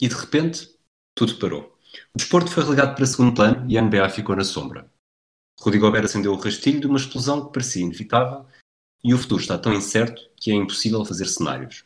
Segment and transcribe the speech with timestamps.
[0.00, 0.76] E de repente,
[1.14, 1.76] tudo parou.
[2.14, 4.90] O desporto foi relegado para segundo plano e a NBA ficou na sombra.
[5.60, 8.46] Rudy Gobert acendeu o rastilho de uma explosão que parecia inevitável
[9.02, 11.84] e o futuro está tão incerto que é impossível fazer cenários.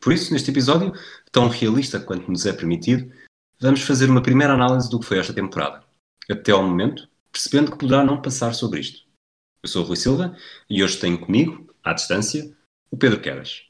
[0.00, 0.92] Por isso, neste episódio,
[1.30, 3.12] tão realista quanto nos é permitido,
[3.60, 5.84] vamos fazer uma primeira análise do que foi esta temporada,
[6.30, 9.06] até ao momento, percebendo que poderá não passar sobre isto.
[9.62, 10.34] Eu sou o Rui Silva
[10.70, 12.56] e hoje tenho comigo, à distância,
[12.90, 13.69] o Pedro Quedas.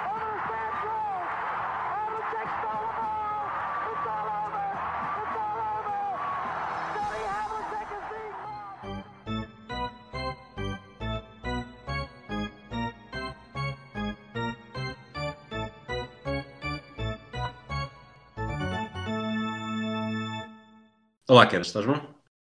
[21.31, 21.95] Olá, Quedas, estás bom?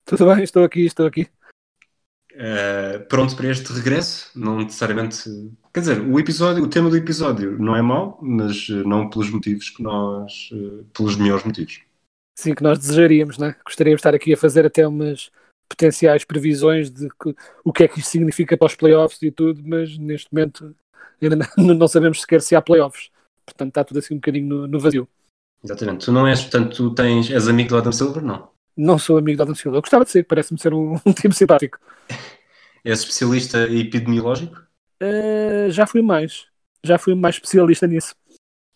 [0.05, 1.27] Tudo bem, estou aqui, estou aqui.
[2.31, 5.25] Uh, pronto para este regresso, não necessariamente.
[5.73, 9.29] Quer dizer, o episódio, o tema do episódio não é mau, mas uh, não pelos
[9.29, 10.49] motivos que nós.
[10.53, 11.81] Uh, pelos melhores motivos.
[12.39, 13.57] Sim, que nós desejaríamos, né?
[13.65, 15.29] Gostaríamos de estar aqui a fazer até umas
[15.67, 17.35] potenciais previsões de que,
[17.65, 20.73] o que é que isto significa para os playoffs e tudo, mas neste momento
[21.21, 23.09] ainda não, não sabemos sequer se há playoffs.
[23.45, 25.09] Portanto, está tudo assim um bocadinho no, no vazio.
[25.61, 26.05] Exatamente.
[26.05, 28.50] Tu não és, portanto, tu tens, és amigo do Adam Silver, não?
[28.75, 29.77] Não sou amigo do Adam Silva.
[29.77, 31.79] Eu gostava de ser, parece-me ser um, um tipo simpático.
[32.83, 34.61] És especialista epidemiológico?
[35.01, 36.45] Uh, já fui mais.
[36.83, 38.15] Já fui mais especialista nisso.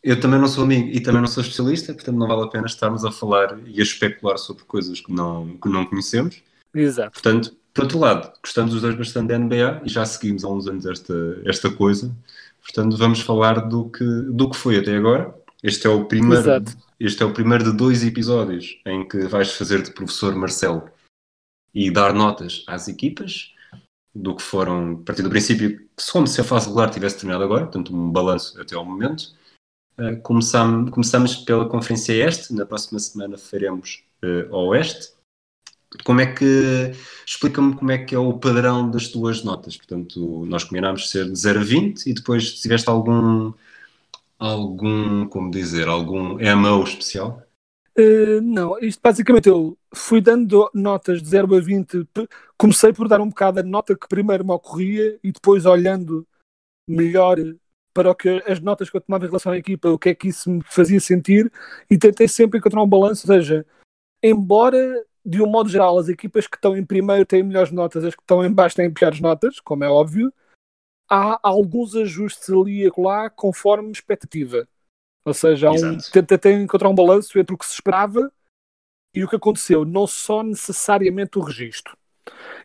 [0.03, 2.67] Eu também não sou amigo e também não sou especialista, portanto não vale a pena
[2.67, 6.43] estarmos a falar e a especular sobre coisas que não, que não conhecemos.
[6.75, 7.11] Exato.
[7.13, 10.67] Portanto, por outro lado, gostamos os dois bastante da NBA e já seguimos há uns
[10.67, 11.13] anos esta,
[11.45, 12.15] esta coisa.
[12.61, 15.33] Portanto, vamos falar do que, do que foi até agora.
[15.63, 16.77] Este é o primeiro, Exato.
[16.99, 20.89] Este é o primeiro de dois episódios em que vais fazer de professor Marcelo
[21.73, 23.53] e dar notas às equipas
[24.13, 27.65] do que foram, a partir do princípio, como se a fase regular tivesse terminado agora,
[27.65, 29.35] portanto um balanço até ao momento.
[29.97, 35.13] Uh, começamos, começamos pela Conferência Este, na próxima semana faremos uh, Oeste.
[36.03, 36.91] Como é que,
[37.25, 41.37] explica-me como é que é o padrão das tuas notas, portanto nós combinámos ser de
[41.37, 43.53] 0 a 20 e depois se tiveste algum,
[44.39, 47.41] algum, como dizer, algum MO especial?
[47.97, 52.07] Uh, não, isto basicamente eu fui dando notas de 0 a 20.
[52.57, 56.27] Comecei por dar um bocado a nota que primeiro me ocorria e depois olhando
[56.87, 57.37] melhor
[57.93, 60.15] para o que as notas que eu tomava em relação à equipa, o que é
[60.15, 61.49] que isso me fazia sentir
[61.89, 63.65] e tentei sempre encontrar um balanço, ou seja,
[64.21, 68.13] embora de um modo geral as equipas que estão em primeiro têm melhores notas, as
[68.13, 70.31] que estão em baixo têm piores notas, como é óbvio,
[71.09, 74.67] há alguns ajustes ali e acolá conforme expectativa.
[75.23, 78.31] Ou seja, um, tentei encontrar um balanço entre o que se esperava
[79.13, 81.97] e o que aconteceu, não só necessariamente o registro.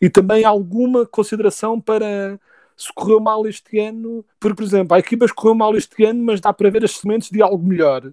[0.00, 2.38] E também alguma consideração para
[2.76, 6.22] se correu mal este ano, porque, por exemplo, há equipas que correu mal este ano,
[6.22, 8.12] mas dá para ver as sementes de algo melhor.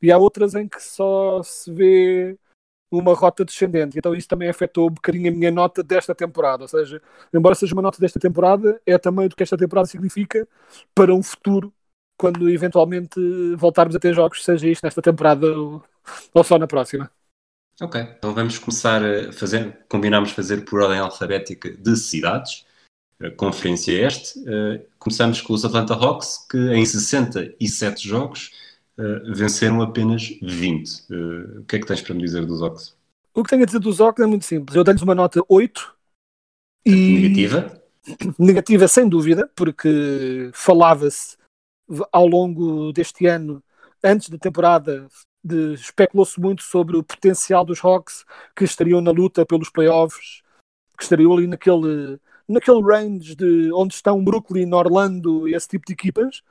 [0.00, 2.38] E há outras em que só se vê
[2.90, 3.98] uma rota descendente.
[3.98, 6.64] Então isso também afetou um bocadinho a minha nota desta temporada.
[6.64, 7.00] Ou seja,
[7.32, 10.46] embora seja uma nota desta temporada, é também do que esta temporada significa
[10.94, 11.72] para um futuro,
[12.18, 13.20] quando eventualmente
[13.56, 15.82] voltarmos a ter jogos, seja isto nesta temporada ou,
[16.32, 17.10] ou só na próxima.
[17.80, 22.64] Ok, então vamos começar a fazer, combinamos fazer por ordem alfabética de cidades.
[23.36, 24.38] Conferência Este.
[24.40, 28.50] Uh, começamos com os Atlanta Hawks, que em 67 jogos
[28.98, 30.90] uh, venceram apenas 20.
[31.10, 32.96] Uh, o que é que tens para me dizer dos Hawks?
[33.34, 34.76] O que tenho a dizer dos Hawks é muito simples.
[34.76, 35.94] Eu dei-lhes uma nota 8.
[36.86, 37.20] E...
[37.20, 37.82] Negativa?
[38.38, 41.36] Negativa, sem dúvida, porque falava-se
[42.12, 43.62] ao longo deste ano,
[44.02, 45.08] antes da temporada,
[45.42, 48.24] de, especulou-se muito sobre o potencial dos Hawks
[48.54, 50.42] que estariam na luta pelos playoffs,
[50.96, 52.18] que estariam ali naquele,
[52.48, 56.42] naquele range de onde estão Brooklyn, Orlando e esse tipo de equipas,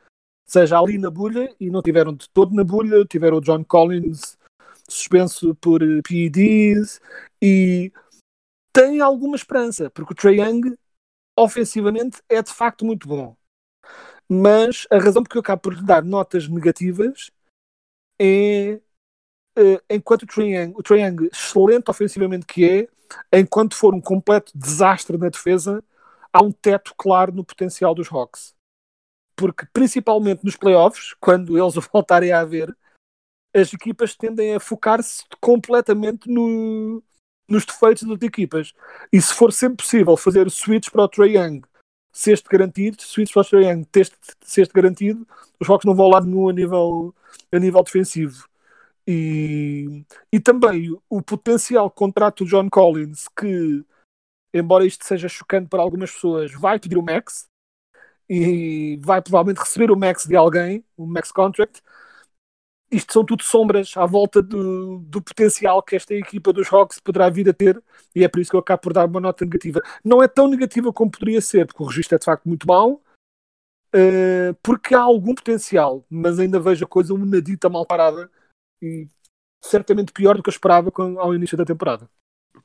[0.46, 4.38] seja ali na bolha, e não tiveram de todo na bolha, tiveram o John Collins
[4.88, 7.02] suspenso por PEDs
[7.42, 7.92] e
[8.72, 10.78] tem alguma esperança, porque o Trae Young
[11.38, 13.36] ofensivamente é de facto muito bom.
[14.30, 17.32] Mas a razão porque eu acabo por lhe dar notas negativas
[18.20, 18.80] é
[19.58, 22.90] uh, enquanto o Trae Young, o Trae Young, excelente ofensivamente que
[23.32, 25.84] é, enquanto for um completo desastre na defesa,
[26.34, 28.55] há um teto claro no potencial dos Hawks.
[29.36, 32.76] Porque, principalmente nos playoffs, quando eles voltarem a haver,
[33.54, 37.02] as equipas tendem a focar-se completamente no,
[37.48, 38.74] nos defeitos das equipas.
[39.12, 41.62] E se for sempre possível fazer switch para o Trae Young,
[42.16, 44.10] sexto garantido, se o Switch Foster Young ter
[44.42, 45.28] sexto garantido,
[45.60, 47.14] os Hawks não vão lá nenhum a nível,
[47.52, 48.48] a nível defensivo.
[49.06, 53.86] E, e também o potencial contrato do John Collins, que,
[54.54, 57.48] embora isto seja chocante para algumas pessoas, vai pedir o max
[58.30, 61.82] e vai provavelmente receber o max de alguém, o max contract.
[62.92, 67.30] Isto são tudo sombras à volta do, do potencial que esta equipa dos Hawks poderá
[67.30, 67.82] vir a ter,
[68.16, 69.82] e é por isso que eu acabo por dar uma nota negativa.
[70.04, 73.02] Não é tão negativa como poderia ser, porque o registro é de facto muito mau,
[73.94, 78.30] uh, porque há algum potencial, mas ainda vejo a coisa uma nadita mal parada
[78.82, 79.08] e
[79.62, 82.10] certamente pior do que eu esperava ao início da temporada.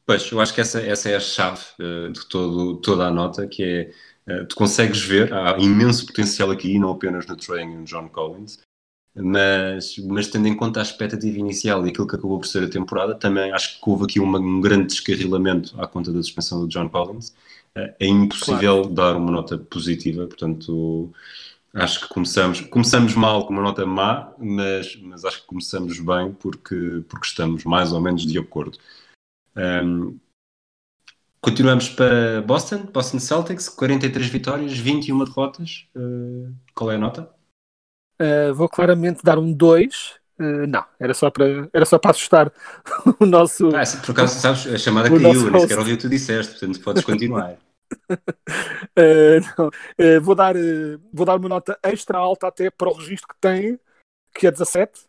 [0.06, 3.46] Pois, eu acho que essa, essa é a chave uh, de todo, toda a nota,
[3.46, 7.66] que é uh, tu consegues ver, há imenso potencial aqui, não apenas no Trey e
[7.66, 8.58] no John Collins,
[9.14, 12.70] mas, mas tendo em conta a expectativa inicial e aquilo que acabou por ser a
[12.70, 16.68] temporada, também acho que houve aqui uma, um grande descarrilamento à conta da suspensão do
[16.68, 17.30] John Collins.
[17.76, 18.94] Uh, é impossível claro.
[18.94, 21.12] dar uma nota positiva, portanto
[21.74, 26.32] acho que começamos, começamos mal com uma nota má, mas, mas acho que começamos bem
[26.32, 28.78] porque, porque estamos mais ou menos de acordo.
[29.60, 30.18] Um,
[31.40, 35.86] continuamos para Boston, Boston Celtics, 43 vitórias, 21 derrotas.
[35.94, 37.30] Uh, qual é a nota?
[38.20, 40.18] Uh, vou claramente dar um 2.
[40.38, 42.50] Uh, eh, não, era só, para, era só para assustar
[43.20, 43.68] o nosso.
[43.68, 46.82] Ah, por acaso, sabes, a chamada caiu, nem sequer ouvi o que tu disseste, portanto
[46.82, 47.56] podes continuar.
[48.96, 53.26] Uh, uh, vou, dar, uh, vou dar uma nota extra alta até para o registro
[53.28, 53.78] que tem,
[54.34, 55.06] que é 17.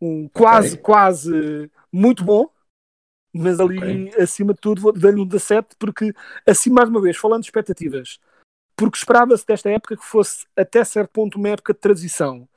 [0.00, 0.82] Um quase, okay.
[0.82, 2.50] quase muito bom,
[3.32, 4.22] mas ali okay.
[4.22, 6.12] acima de tudo dar-lhe um 17, porque
[6.46, 8.18] assim mais uma vez, falando de expectativas,
[8.76, 12.48] porque esperava-se desta época que fosse até certo ponto uma época de transição.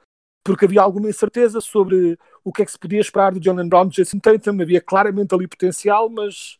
[0.43, 3.87] Porque havia alguma incerteza sobre o que é que se podia esperar do Jalen Brown,
[3.89, 6.57] Jason Tatum, havia claramente ali potencial, mas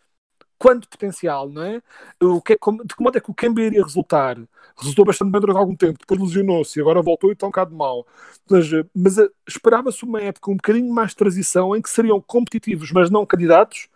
[0.61, 1.81] quanto potencial, não é?
[2.21, 4.37] O que, como, de que modo é que o Kemba iria resultar?
[4.77, 7.75] Resultou bastante bem durante algum tempo, depois lesionou-se e agora voltou e está um bocado
[7.75, 8.05] mal.
[8.47, 12.91] Mas, mas eh, esperava-se uma época um bocadinho mais de transição em que seriam competitivos,
[12.91, 13.89] mas não candidatos.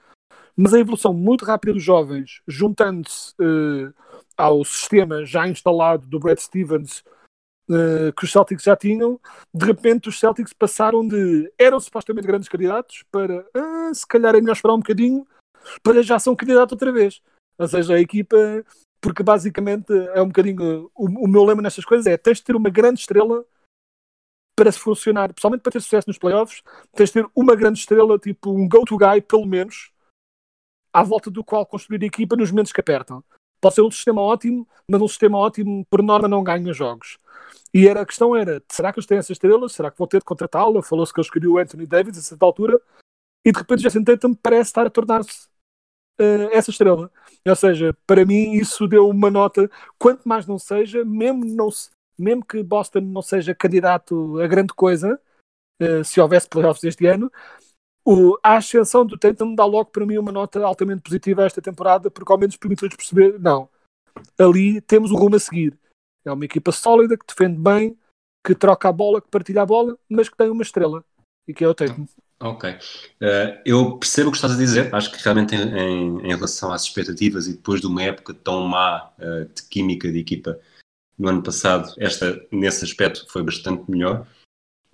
[0.57, 3.93] Mas a evolução muito rápida dos jovens, juntando-se uh,
[4.37, 7.03] ao sistema já instalado do Brad Stevens,
[7.69, 9.19] uh, que os Celtics já tinham,
[9.53, 14.39] de repente os Celtics passaram de eram supostamente grandes candidatos para ah, se calhar é
[14.39, 15.27] melhor esperar um bocadinho
[15.83, 17.21] para já são candidato outra vez.
[17.57, 18.37] Ou seja, a equipa,
[19.01, 20.89] porque basicamente é um bocadinho.
[20.93, 23.45] O, o meu lema nestas coisas é: tens de ter uma grande estrela
[24.55, 26.61] para se funcionar, principalmente para ter sucesso nos playoffs,
[26.93, 29.91] tens de ter uma grande estrela, tipo um go-to guy, pelo menos,
[30.95, 33.21] à volta do qual construir a equipa nos momentos que apertam.
[33.59, 37.17] Pode ser um sistema ótimo, mas um sistema ótimo, por norma, não ganha jogos.
[37.73, 39.67] E era, a questão era: será que eles têm essa estrela?
[39.67, 40.81] Será que vão ter de contratá-la?
[40.81, 42.79] Falou-se que eles queriam o Anthony Davis a certa altura,
[43.43, 45.47] e de repente o Jason Tatum parece estar a tornar-se
[46.21, 47.11] uh, essa estrela.
[47.45, 49.69] Ou seja, para mim isso deu uma nota,
[49.99, 51.67] quanto mais não seja, mesmo, não,
[52.17, 55.19] mesmo que Boston não seja candidato a grande coisa,
[55.81, 57.29] uh, se houvesse playoffs este ano,
[58.05, 62.11] o, a ascensão do Tatum dá logo para mim uma nota altamente positiva esta temporada,
[62.11, 63.67] porque ao menos permite-lhes perceber, não,
[64.37, 65.77] ali temos um rumo a seguir.
[66.23, 67.97] É uma equipa sólida, que defende bem,
[68.45, 71.03] que troca a bola, que partilha a bola, mas que tem uma estrela,
[71.47, 72.05] e que é o Tatum.
[72.39, 72.69] Ok.
[72.69, 74.93] Uh, eu percebo o que estás a dizer.
[74.93, 78.67] Acho que realmente em, em, em, relação às expectativas e depois de uma época tão
[78.67, 80.59] má uh, de química de equipa
[81.17, 84.27] no ano passado, esta nesse aspecto foi bastante melhor.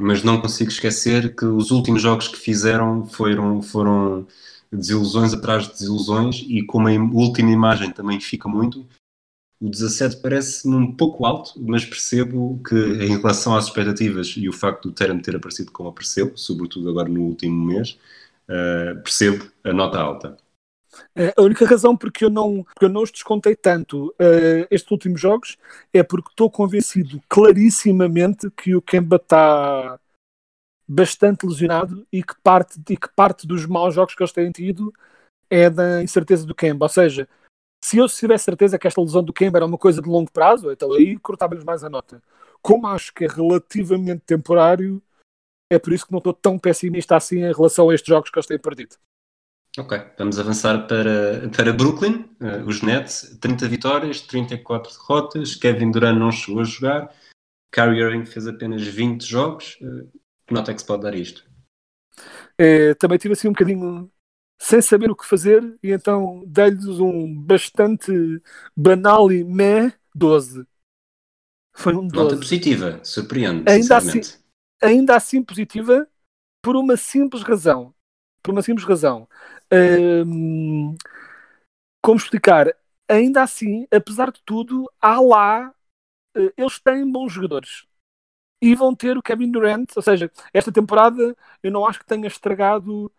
[0.01, 4.27] Mas não consigo esquecer que os últimos jogos que fizeram foram, foram
[4.71, 8.87] desilusões atrás de desilusões e como a última imagem também fica muito,
[9.61, 14.53] o 17 parece-me um pouco alto, mas percebo que em relação às expectativas e o
[14.53, 17.99] facto do Terem ter aparecido como apareceu, sobretudo agora no último mês,
[18.49, 20.37] uh, percebo a nota alta.
[21.15, 24.91] É, a única razão porque eu não, porque eu não os descontei tanto uh, estes
[24.91, 25.57] últimos jogos
[25.93, 29.99] é porque estou convencido clarissimamente que o Kemba está
[30.87, 34.93] bastante lesionado e que, parte, e que parte dos maus jogos que eles têm tido
[35.49, 36.85] é da incerteza do Kemba.
[36.85, 37.27] Ou seja,
[37.83, 40.71] se eu tivesse certeza que esta lesão do Kemba era uma coisa de longo prazo,
[40.71, 42.21] então aí cortava-lhes mais a nota.
[42.61, 45.01] Como acho que é relativamente temporário,
[45.71, 48.37] é por isso que não estou tão pessimista assim em relação a estes jogos que
[48.37, 48.97] eles têm perdido.
[49.77, 56.17] Ok, vamos avançar para, para Brooklyn, uh, os Nets, 30 vitórias, 34 derrotas, Kevin Durant
[56.17, 57.15] não chegou a jogar,
[57.71, 60.11] Kyrie Irving fez apenas 20 jogos, uh,
[60.45, 61.49] que nota é que se pode dar isto?
[62.57, 64.11] É, também tive assim um bocadinho
[64.59, 68.11] sem saber o que fazer, e então dei-lhes um bastante
[68.75, 70.67] banal e meh 12.
[71.73, 72.15] Foi um 12.
[72.15, 74.21] Nota positiva, surpreende, ainda assim,
[74.81, 76.05] ainda assim positiva,
[76.61, 77.95] por uma simples razão.
[78.43, 79.27] Por uma simples razão.
[79.73, 80.95] Hum,
[82.03, 82.75] como explicar?
[83.09, 85.73] ainda assim, apesar de tudo, há lá,
[86.35, 87.85] eh, eles têm bons jogadores.
[88.61, 92.27] E vão ter o Kevin Durant, ou seja, esta temporada eu não acho que tenha
[92.27, 93.11] estragado.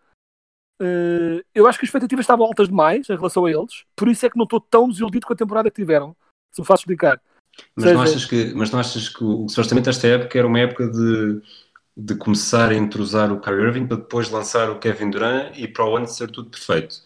[0.80, 4.25] eh, eu acho que as expectativas estavam altas demais em relação a eles, por isso
[4.25, 6.16] é que não estou tão desiludido com a temporada que tiveram.
[6.50, 7.21] Se me faço explicar.
[7.76, 10.59] Mas, não Seja- achas que, mas não achas que o- supostamente esta época era uma
[10.59, 11.42] época de,
[11.96, 15.87] de começar a entrosar o Kyrie Irving para depois lançar o Kevin Durant e para
[15.87, 17.02] o ano ser tudo perfeito?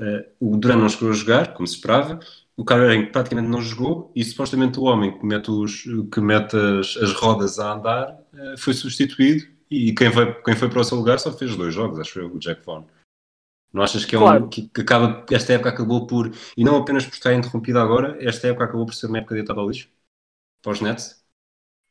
[0.00, 2.18] Eh, o Durant não chegou a jogar, como se esperava,
[2.56, 6.56] o Kyrie Irving praticamente não jogou e supostamente o homem que mete, os, que mete
[6.56, 10.84] as, as rodas a andar eh, foi substituído e quem foi, quem foi para o
[10.84, 12.84] seu lugar só fez dois jogos, acho eu, o Jack Vaughn.
[13.72, 14.48] Não achas que, é um, Claro.
[14.48, 18.46] que, que acaba, esta época acabou por, e não apenas por estar interrompida agora, esta
[18.46, 19.88] época acabou por ser uma época deitada ao lixo?
[20.62, 21.23] Para os Nets?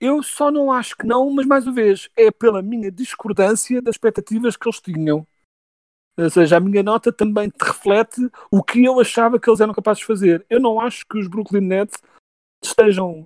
[0.03, 3.95] Eu só não acho que não, mas mais uma vez, é pela minha discordância das
[3.95, 5.25] expectativas que eles tinham.
[6.17, 9.74] Ou seja, a minha nota também te reflete o que eu achava que eles eram
[9.74, 10.45] capazes de fazer.
[10.50, 12.01] Eu não acho que os Brooklyn Nets
[12.62, 13.25] estejam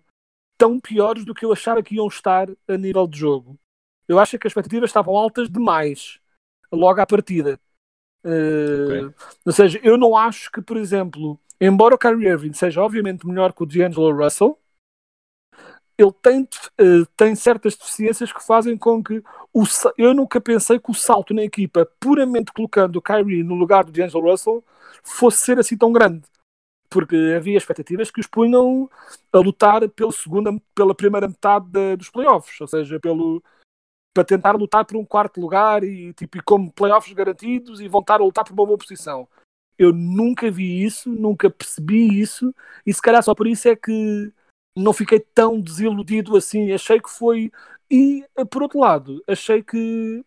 [0.56, 3.58] tão piores do que eu achava que iam estar a nível de jogo.
[4.08, 6.20] Eu acho que as expectativas estavam altas demais,
[6.72, 7.60] logo à partida.
[8.20, 9.16] Ok.
[9.44, 13.52] Ou seja, eu não acho que, por exemplo, embora o Kyrie Irving seja obviamente melhor
[13.52, 14.60] que o D'Angelo Russell,
[15.98, 19.64] ele tem, eh, tem certas deficiências que fazem com que o,
[19.98, 23.92] eu nunca pensei que o salto na equipa, puramente colocando o Kyrie no lugar do
[23.92, 24.64] D'Angelo Russell,
[25.04, 26.24] fosse ser assim tão grande.
[26.90, 28.90] Porque havia expectativas que os punham
[29.34, 33.44] a lutar pela, segunda, pela primeira metade dos playoffs, ou seja, pelo,
[34.14, 38.02] para tentar lutar por um quarto lugar e, tipo, e como playoffs garantidos e vão
[38.02, 39.28] estar a lutar por uma boa posição.
[39.78, 42.54] Eu nunca vi isso, nunca percebi isso,
[42.86, 44.32] e se calhar só por isso é que
[44.78, 46.72] não fiquei tão desiludido assim.
[46.72, 47.52] Achei que foi.
[47.90, 50.24] E, eh, por outro lado, achei que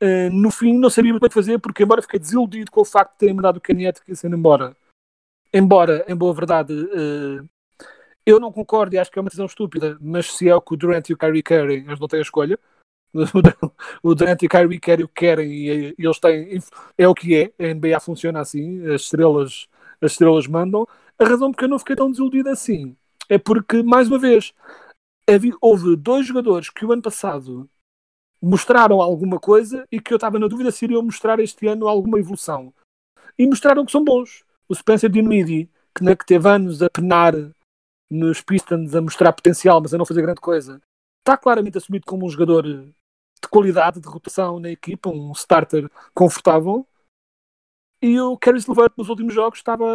[0.00, 2.80] eh, no fim não sabia muito bem o que fazer, porque, embora fiquei desiludido com
[2.82, 4.76] o facto de terem mandado o Kanye Atkinson embora,
[5.52, 7.44] embora, em boa verdade, eh,
[8.26, 10.74] eu não concordo e acho que é uma decisão estúpida, mas se é o que
[10.74, 12.58] o Durant e o Kyrie querem, eles não têm a escolha.
[14.02, 16.60] O Durant e o Kyrie querem o que querem e eles têm.
[16.98, 17.52] É o que é.
[17.58, 19.68] A NBA funciona assim, as estrelas,
[20.00, 20.86] as estrelas mandam.
[21.18, 22.96] A razão porque eu não fiquei tão desiludido assim
[23.30, 24.52] é porque, mais uma vez,
[25.60, 27.70] houve dois jogadores que o ano passado
[28.42, 32.18] mostraram alguma coisa e que eu estava na dúvida se iriam mostrar este ano alguma
[32.18, 32.74] evolução.
[33.38, 34.44] E mostraram que são bons.
[34.68, 37.34] O Spencer Dinwiddie, que, na- que teve anos a penar
[38.10, 40.82] nos Pistons a mostrar potencial, mas a não fazer grande coisa,
[41.20, 46.84] está claramente assumido como um jogador de qualidade, de rotação na equipa, um starter confortável.
[48.02, 49.86] E o Caris LeVert nos últimos jogos estava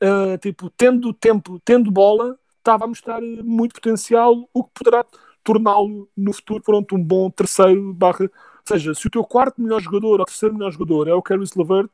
[0.00, 5.04] ah, tipo, tendo tempo, tendo bola, estava a mostrar eh, muito potencial, o que poderá
[5.42, 8.24] torná-lo no futuro pronto, um bom terceiro barra.
[8.24, 8.30] Ou
[8.66, 11.90] seja, se o teu quarto melhor jogador ou terceiro melhor jogador é o Caris LeVert,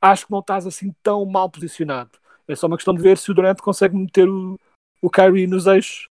[0.00, 2.10] acho que não estás assim tão mal posicionado.
[2.46, 4.58] É só uma questão de ver se o Durant consegue meter o,
[5.02, 6.08] o Kyrie nos eixos.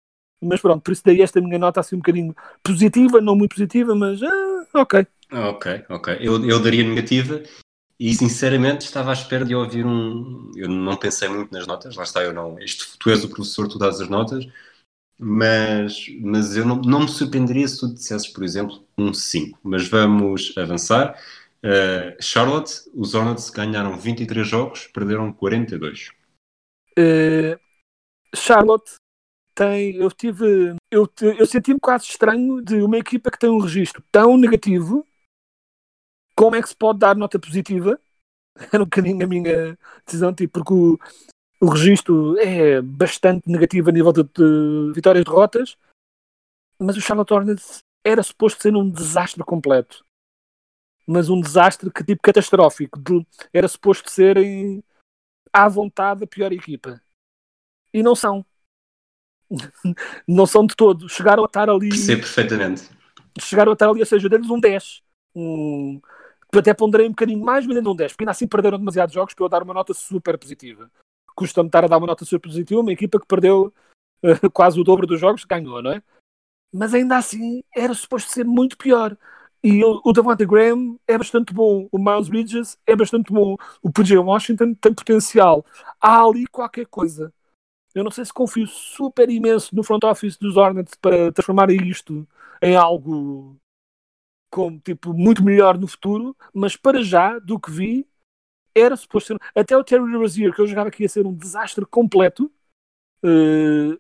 [0.42, 3.96] Mas pronto, por isso daí esta minha nota assim um bocadinho positiva, não muito positiva,
[3.96, 5.06] mas ah, ok.
[5.32, 6.18] Ok, ok.
[6.22, 7.42] Eu, eu daria negativa
[8.00, 10.52] e sinceramente estava à espera de ouvir um.
[10.56, 12.58] Eu não pensei muito nas notas, lá está, eu não.
[12.60, 14.46] Isto, tu és o professor, tu dás as notas,
[15.20, 19.60] mas, mas eu não, não me surpreenderia se tu dissesses, por exemplo, um 5.
[19.62, 21.20] Mas vamos avançar.
[21.62, 26.12] Uh, Charlotte, os Hornets ganharam 23 jogos, perderam 42.
[26.98, 27.60] Eh,
[28.36, 28.96] Charlotte
[29.54, 29.96] tem.
[29.96, 30.76] Eu tive.
[30.92, 35.06] Eu, eu senti-me quase estranho de uma equipa que tem um registro tão negativo.
[36.40, 38.00] Como é que se pode dar nota positiva?
[38.72, 40.98] Era um bocadinho a minha decisão, tipo, porque o,
[41.60, 45.78] o registro é bastante negativo a nível de, de vitórias e derrotas,
[46.80, 50.06] mas o Charlotte Hornets era suposto ser um desastre completo.
[51.06, 52.98] Mas um desastre que tipo catastrófico.
[53.00, 54.82] de- era suposto serem
[55.52, 57.02] à vontade a pior equipa.
[57.94, 58.46] E não são.
[60.26, 61.10] não são de todo.
[61.10, 61.90] Chegaram a estar ali.
[61.90, 62.90] Percebo perfeitamente.
[63.42, 65.04] Chegaram a estar ali, ou seja, deles um 10.
[65.36, 66.00] Um,
[66.58, 69.34] até ponderei um bocadinho mais, mas ainda um 10, porque ainda assim perderam demasiados jogos
[69.34, 70.90] para eu dar uma nota super positiva.
[71.36, 73.74] Custa-me estar a dar uma nota super positiva, uma equipa que perdeu
[74.24, 76.04] eh, quase o dobro dos jogos, ganhou, não é?
[76.74, 79.18] Mas ainda assim era suposto ser muito pior.
[79.64, 83.92] E o, o Davante Graham é bastante bom, o Miles Bridges é bastante bom, o
[83.92, 85.66] PJ Washington tem potencial.
[86.00, 87.34] Há ali qualquer coisa.
[87.94, 92.28] Eu não sei se confio super imenso no front office dos Hornets para transformar isto
[92.62, 93.58] em algo
[94.50, 98.08] como tipo muito melhor no futuro, mas para já, do que vi,
[98.76, 99.40] era suposto ser.
[99.56, 102.52] Até o Terry Rozier, que eu jogava que ia ser um desastre completo,
[103.24, 103.98] eh,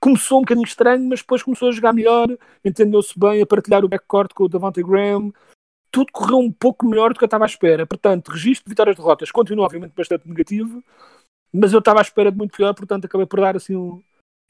[0.00, 2.28] começou um bocadinho estranho, mas depois começou a jogar melhor,
[2.64, 5.32] entendeu-se bem, a partilhar o backcourt com o Davante Graham.
[5.90, 7.86] tudo correu um pouco melhor do que eu estava à espera.
[7.86, 10.82] Portanto, registro de vitórias e derrotas continua, obviamente, bastante negativo,
[11.52, 14.02] mas eu estava à espera de muito pior, portanto, acabei por dar assim um,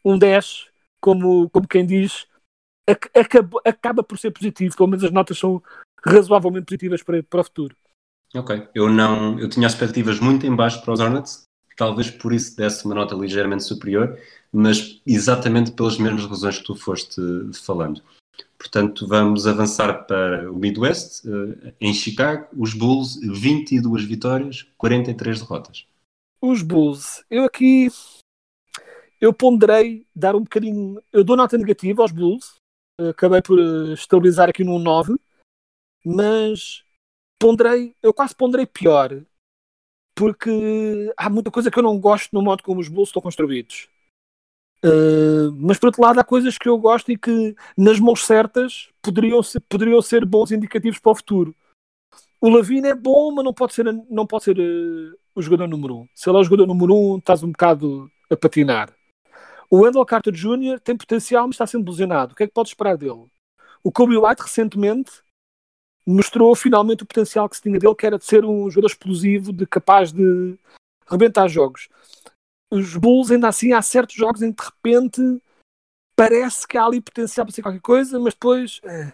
[0.04, 2.26] um 10, como, como quem diz,
[2.86, 5.62] acaba, acaba por ser positivo, pelo menos as notas são
[6.04, 7.76] razoavelmente positivas para, para o futuro.
[8.34, 8.68] Ok.
[8.74, 9.38] Eu não.
[9.38, 11.42] Eu tinha expectativas muito em baixo para os Hornets,
[11.76, 14.18] talvez por isso desse uma nota ligeiramente superior,
[14.52, 17.20] mas exatamente pelas mesmas razões que tu foste
[17.64, 18.02] falando.
[18.58, 21.26] Portanto, vamos avançar para o Midwest.
[21.26, 25.86] Eh, Em Chicago, os Bulls, 22 vitórias, 43 derrotas.
[26.40, 27.88] Os Bulls, eu aqui
[29.20, 31.00] eu ponderei dar um bocadinho.
[31.12, 32.54] Eu dou nota negativa aos Bulls,
[33.10, 35.14] acabei por eh, estabilizar aqui num 9,
[36.04, 36.84] mas
[37.38, 39.22] ponderei, eu quase ponderei pior,
[40.14, 43.88] porque há muita coisa que eu não gosto no modo como os Bulls estão construídos.
[44.84, 48.90] Uh, mas por outro lado, há coisas que eu gosto e que nas mãos certas
[49.00, 51.54] poderiam ser, poderiam ser bons indicativos para o futuro.
[52.40, 55.94] O Lavine é bom, mas não pode ser, não pode ser uh, o jogador número
[55.94, 56.00] 1.
[56.00, 56.08] Um.
[56.12, 58.92] Se ele é o jogador número 1, um, estás um bocado a patinar.
[59.72, 60.78] O Wendell Carter Jr.
[60.78, 62.34] tem potencial, mas está sendo lesionado.
[62.34, 63.26] O que é que pode esperar dele?
[63.82, 65.10] O Kobe White, recentemente,
[66.06, 69.50] mostrou finalmente o potencial que se tinha dele, que era de ser um jogador explosivo,
[69.50, 70.58] de capaz de
[71.08, 71.88] rebentar jogos.
[72.70, 75.42] Os Bulls, ainda assim, há certos jogos em que de repente
[76.14, 79.10] parece que há ali potencial para ser qualquer coisa, mas depois, é,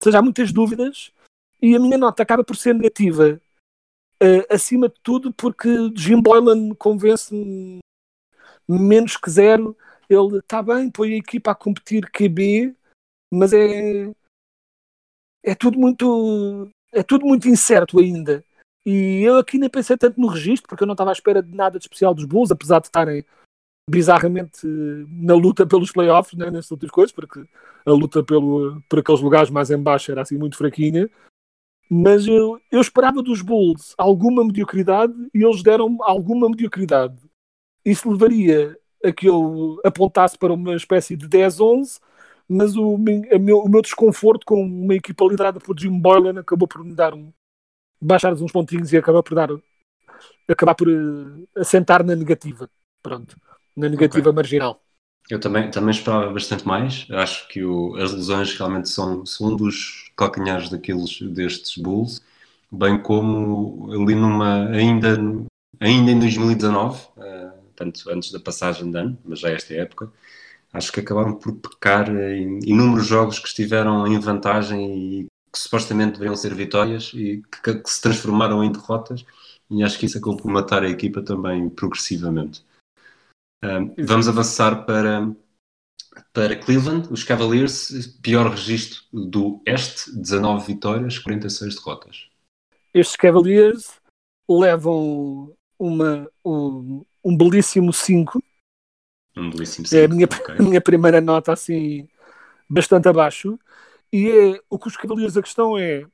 [0.00, 1.12] seja, há muitas dúvidas
[1.60, 3.40] e a minha nota acaba por ser negativa,
[4.22, 7.80] uh, acima de tudo, porque Jim Boylan convence-me
[8.68, 9.76] menos que zero.
[10.08, 12.74] Ele está bem, põe a equipa a competir QB,
[13.32, 14.10] mas é
[15.42, 18.44] é tudo muito é tudo muito incerto ainda.
[18.84, 21.54] E eu aqui nem pensei tanto no registro, porque eu não estava à espera de
[21.54, 23.24] nada de especial dos Bulls, apesar de estarem
[23.88, 27.42] bizarramente na luta pelos playoffs, né, nessas outras coisas, porque
[27.84, 31.08] a luta pelo, por aqueles lugares mais em baixo era assim muito fraquinha.
[31.90, 37.16] Mas eu, eu esperava dos Bulls alguma mediocridade e eles deram alguma mediocridade.
[37.82, 42.00] Isso levaria a que eu apontasse para uma espécie de 10-11,
[42.48, 46.82] mas o meu, o meu, desconforto com uma equipa liderada por Jim Boylan acabou por
[46.84, 47.32] me dar um
[48.00, 49.50] baixar uns pontinhos e acabar por dar
[50.48, 52.70] acabar por uh, assentar na negativa.
[53.02, 53.36] Pronto,
[53.76, 54.36] na negativa okay.
[54.36, 54.80] marginal.
[55.28, 57.06] Eu também, também esperava bastante mais.
[57.10, 62.22] Acho que o, as lesões realmente são, são um dos calcanhares daqueles destes Bulls
[62.70, 65.18] bem como ali numa ainda,
[65.80, 70.12] ainda em 2019 uh, tanto antes da passagem de ano, mas já esta época
[70.72, 76.12] acho que acabaram por pecar em inúmeros jogos que estiveram em vantagem e que supostamente
[76.12, 79.24] deveriam ser vitórias e que, que, se transformaram em derrotas
[79.70, 82.64] e acho que isso acabou por matar a equipa também progressivamente.
[83.64, 85.34] Um, vamos avançar para,
[86.32, 92.28] para Cleveland, os Cavaliers, pior registro do Este, 19 vitórias, 46 derrotas.
[92.94, 94.00] Estes Cavaliers
[94.48, 98.42] levam uma, um, um belíssimo 5
[99.36, 100.56] um belíssimo É a minha, okay.
[100.58, 102.08] a minha primeira nota, assim,
[102.68, 103.58] bastante abaixo.
[104.12, 106.04] E é o que os Cavaliers, a questão é: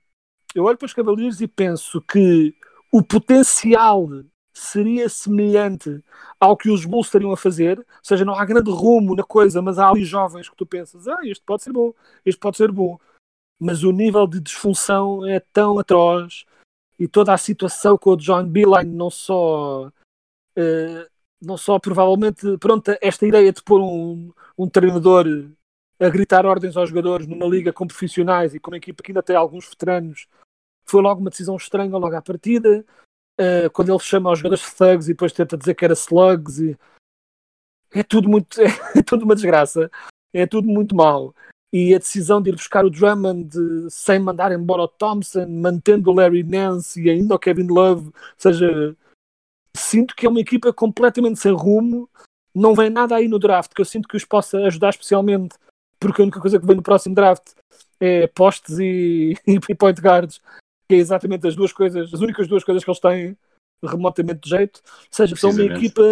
[0.55, 2.55] eu olho para os Cavaliers e penso que
[2.93, 4.09] o potencial
[4.53, 6.03] seria semelhante
[6.39, 9.61] ao que os Bulls estariam a fazer, ou seja, não há grande rumo na coisa,
[9.63, 11.93] mas há ali jovens que tu pensas, ah, este pode ser bom,
[12.25, 12.99] este pode ser bom,
[13.59, 16.45] mas o nível de disfunção é tão atroz
[17.01, 19.91] e toda a situação com o John Beeline não só
[21.41, 25.27] não só provavelmente, pronto, esta ideia de pôr um, um treinador
[26.01, 29.23] a gritar ordens aos jogadores numa liga com profissionais e com uma equipa que ainda
[29.23, 30.27] tem alguns veteranos,
[30.87, 32.85] foi logo uma decisão estranha logo à partida.
[33.41, 36.79] Uh, quando ele chama os jogadores thugs e depois tenta dizer que era slugs e...
[37.93, 38.61] é tudo muito
[38.95, 39.91] é tudo uma desgraça
[40.33, 41.35] é tudo muito mal
[41.73, 43.51] e a decisão de ir buscar o Drummond
[43.91, 48.13] sem mandar embora o Thompson mantendo o Larry Nance e ainda o Kevin Love ou
[48.39, 48.97] seja,
[49.77, 52.09] sinto que é uma equipa completamente sem rumo
[52.55, 55.57] não vem nada aí no draft que eu sinto que os possa ajudar especialmente
[55.99, 57.53] porque a única coisa que vem no próximo draft
[58.01, 60.41] é postes e, e point guards
[60.89, 63.37] que é exatamente as duas coisas, as únicas duas coisas que eles têm
[63.83, 64.81] remotamente de jeito.
[64.85, 66.03] Ou seja, são uma equipa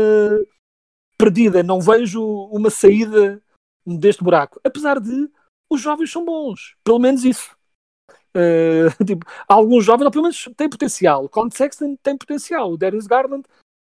[1.19, 1.63] perdida.
[1.63, 3.43] Não vejo uma saída
[3.87, 4.61] deste buraco.
[4.65, 5.31] Apesar de
[5.71, 6.77] os jovens são bons.
[6.85, 7.57] Pelo menos isso.
[8.35, 11.25] Uh, tipo, alguns jovens, pelo menos, têm potencial.
[11.25, 12.73] O Colin Sexton tem potencial.
[12.73, 13.45] O Darius Garland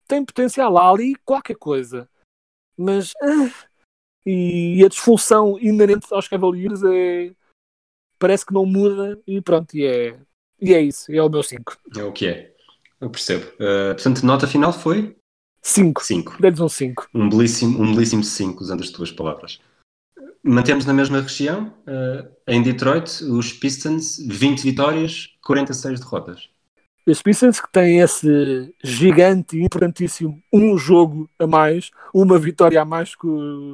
[0.08, 0.78] tem potencial.
[0.78, 2.10] Há ali qualquer coisa.
[2.78, 3.12] Mas.
[3.22, 3.52] Uh,
[4.26, 7.32] e a disfunção inerente aos Cavaliers é.
[8.18, 10.18] Parece que não muda e pronto, e é,
[10.60, 11.78] e é isso, é o meu 5.
[11.98, 12.54] É o que é.
[13.00, 13.46] Eu percebo.
[13.56, 15.16] Uh, portanto, nota final foi?
[15.62, 16.04] 5.
[16.04, 16.42] 5.
[16.42, 17.10] Deles um 5.
[17.14, 19.60] Um belíssimo 5, um belíssimo cinco, usando as tuas palavras.
[20.46, 21.74] Mantemos na mesma região.
[21.88, 26.50] Uh, em Detroit, os Pistons, 20 vitórias, 46 derrotas.
[27.08, 32.86] Os Pistons que têm esse gigante e importantíssimo um jogo a mais, uma vitória a
[32.86, 33.28] mais que,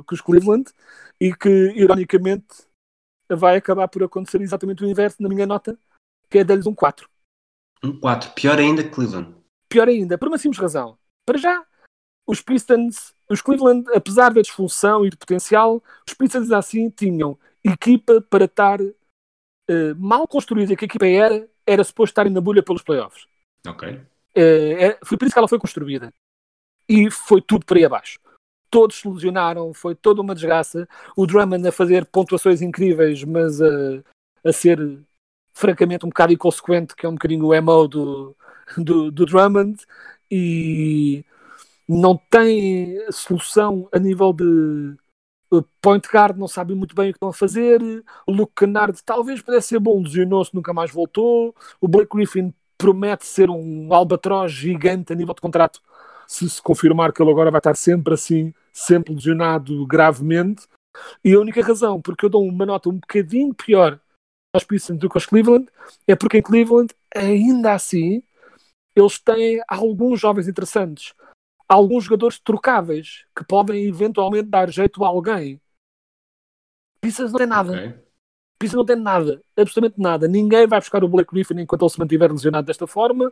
[0.08, 0.70] que os Cleveland,
[1.20, 2.48] e que, ironicamente,
[3.30, 5.78] vai acabar por acontecer exatamente o inverso na minha nota,
[6.30, 7.08] que é dar-lhes um 4.
[7.84, 9.34] Um 4, pior ainda que Cleveland.
[9.70, 10.98] Pior ainda, por uma simples razão.
[11.26, 11.66] Para já,
[12.28, 18.22] os Pistons, os Cleveland, apesar da disfunção e do potencial, os Pistons assim tinham equipa
[18.22, 22.82] para estar uh, mal construída que a equipa era, era suposto estarem na bolha pelos
[22.82, 23.28] playoffs.
[23.68, 23.90] Ok.
[23.90, 24.02] Uh,
[24.36, 26.14] é, foi por isso que ela foi construída.
[26.88, 28.20] E foi tudo para aí abaixo.
[28.70, 30.88] Todos se lesionaram, foi toda uma desgraça.
[31.16, 33.68] O Drummond a fazer pontuações incríveis, mas a,
[34.46, 34.80] a ser
[35.54, 38.36] francamente um bocado inconsequente, que é um bocadinho o emo do,
[38.78, 39.86] do, do Drummond.
[40.30, 41.26] E
[41.98, 44.96] não tem solução a nível de
[45.82, 47.82] point guard, não sabe muito bem o que estão a fazer.
[48.26, 51.54] O Luke Kennard talvez pudesse ser bom, lesionou-se, nunca mais voltou.
[51.82, 55.82] O Blake Griffin promete ser um albatroz gigante a nível de contrato,
[56.26, 60.68] se se confirmar que ele agora vai estar sempre assim, sempre lesionado gravemente.
[61.24, 64.00] E a única razão porque eu dou uma nota um bocadinho pior
[64.54, 65.68] aos Pistons do que aos Cleveland
[66.08, 68.24] é porque em Cleveland, ainda assim,
[68.96, 71.14] eles têm alguns jovens interessantes
[71.72, 75.62] alguns jogadores trocáveis que podem eventualmente dar jeito a alguém.
[77.00, 77.72] Pissas não tem nada.
[77.72, 77.94] Okay.
[78.60, 80.28] Pissas não tem nada, absolutamente nada.
[80.28, 83.32] Ninguém vai buscar o Blake Griffin enquanto ele se mantiver lesionado desta forma.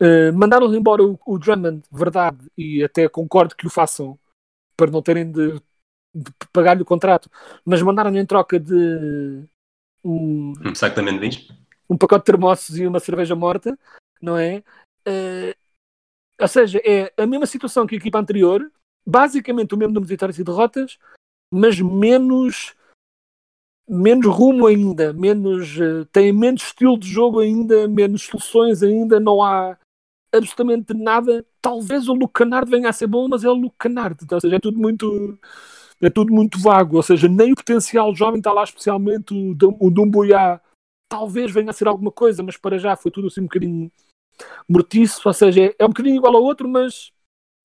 [0.00, 4.18] Uh, mandaram embora o, o, Drummond, verdade, e até concordo que o façam
[4.76, 5.54] para não terem de,
[6.14, 7.30] de pagar-lhe o contrato,
[7.64, 9.44] mas mandaram-lhe em troca de
[10.04, 11.48] um, um saco de amendoins,
[11.88, 13.78] um pacote de termossos e uma cerveja morta,
[14.20, 14.62] não é?
[15.06, 15.63] Uh,
[16.40, 18.70] ou seja, é a mesma situação que a equipa anterior,
[19.06, 20.98] basicamente o mesmo número de vitórias e derrotas,
[21.52, 22.74] mas menos
[23.88, 29.42] menos rumo ainda, menos uh, tem menos estilo de jogo ainda, menos soluções ainda, não
[29.42, 29.76] há
[30.32, 31.44] absolutamente nada.
[31.60, 34.56] Talvez o Luke Canard venha a ser bom, mas é o Luke Canard, ou seja,
[34.56, 35.38] é tudo muito
[36.00, 39.90] é tudo muito vago, ou seja, nem o potencial jovem está lá, especialmente o, o
[39.90, 40.60] Dumbuya,
[41.08, 43.90] talvez venha a ser alguma coisa, mas para já foi tudo assim um bocadinho
[44.68, 47.12] mortiço, ou seja, é um bocadinho igual ao outro, mas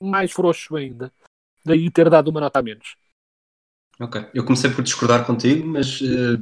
[0.02, 1.12] mais frouxo ainda.
[1.66, 2.96] Daí ter dado uma nota a menos.
[4.00, 6.42] Ok, eu comecei por discordar contigo, mas uh,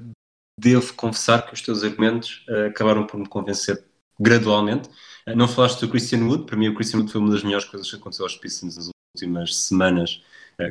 [0.60, 3.84] devo confessar que os teus argumentos uh, acabaram por me convencer
[4.20, 4.90] gradualmente.
[5.28, 7.66] Uh, não falaste do Christian Wood, para mim o Christian Wood foi uma das melhores
[7.66, 10.24] coisas que aconteceu aos Pistons nas últimas semanas,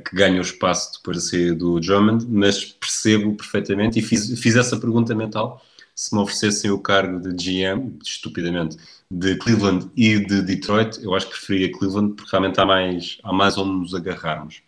[0.04, 4.80] que ganham espaço depois da saída do Drummond, mas percebo perfeitamente e fiz, fiz essa
[4.80, 5.62] pergunta mental
[5.98, 8.76] se me oferecessem o cargo de GM, estupidamente,
[9.10, 13.32] de Cleveland e de Detroit, eu acho que preferia Cleveland porque realmente há mais, há
[13.32, 14.62] mais onde nos agarrarmos.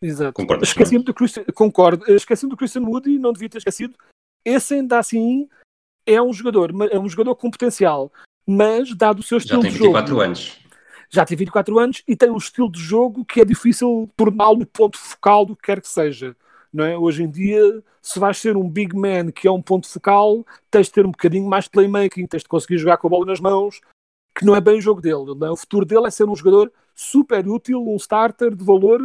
[0.00, 0.34] Exato.
[0.34, 0.64] Concordo.
[0.64, 2.04] Esqueci-me do Christian, concordo.
[2.12, 3.96] Esqueci-me do Christian Wood e não devia ter esquecido.
[4.44, 5.48] Esse ainda assim
[6.06, 8.12] é um jogador, é um jogador com potencial,
[8.46, 9.92] mas dado o seu estilo de jogo.
[9.94, 10.58] Já tem 24 anos.
[11.10, 14.98] Já tem 24 anos e tem um estilo de jogo que é difícil torná-lo ponto
[14.98, 16.36] focal do que quer que seja.
[16.72, 16.96] Não é?
[16.96, 20.86] Hoje em dia, se vais ser um big man que é um ponto focal, tens
[20.86, 23.40] de ter um bocadinho mais de playmaking, tens de conseguir jogar com a bola nas
[23.40, 23.80] mãos,
[24.34, 25.24] que não é bem o jogo dele.
[25.44, 25.50] É?
[25.50, 29.00] O futuro dele é ser um jogador super útil, um starter de valor,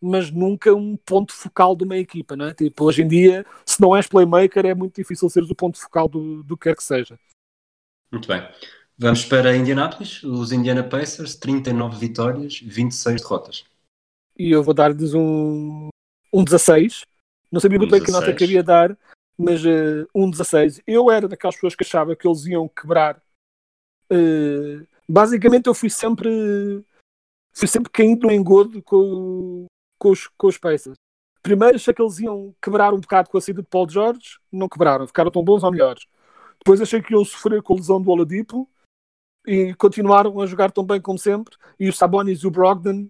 [0.00, 2.36] mas nunca um ponto focal de uma equipa.
[2.36, 2.54] Não é?
[2.54, 6.08] tipo, hoje em dia, se não és playmaker, é muito difícil seres o ponto focal
[6.08, 7.18] do, do que quer que seja.
[8.10, 8.42] Muito bem.
[8.96, 13.64] Vamos para Indianapolis, os Indiana Pacers, 39 vitórias, 26 derrotas.
[14.38, 15.88] E eu vou dar-lhes um,
[16.32, 17.04] um 16.
[17.50, 18.96] Não sabia muito bem que nota queria dar,
[19.36, 20.80] mas uh, um 16.
[20.86, 23.20] Eu era daquelas pessoas que achava que eles iam quebrar.
[24.12, 26.84] Uh, basicamente, eu fui sempre
[27.52, 29.66] fui sempre caindo no engodo com,
[29.98, 30.96] com, os, com os Pacers.
[31.42, 34.68] Primeiro achei que eles iam quebrar um bocado com a saída de Paul George, não
[34.68, 36.06] quebraram, ficaram tão bons ou melhores.
[36.58, 38.68] Depois achei que iam sofrer com a lesão do Oladipo
[39.46, 41.56] e continuaram a jogar tão bem como sempre.
[41.78, 43.08] E o Sabonis e o Brogdon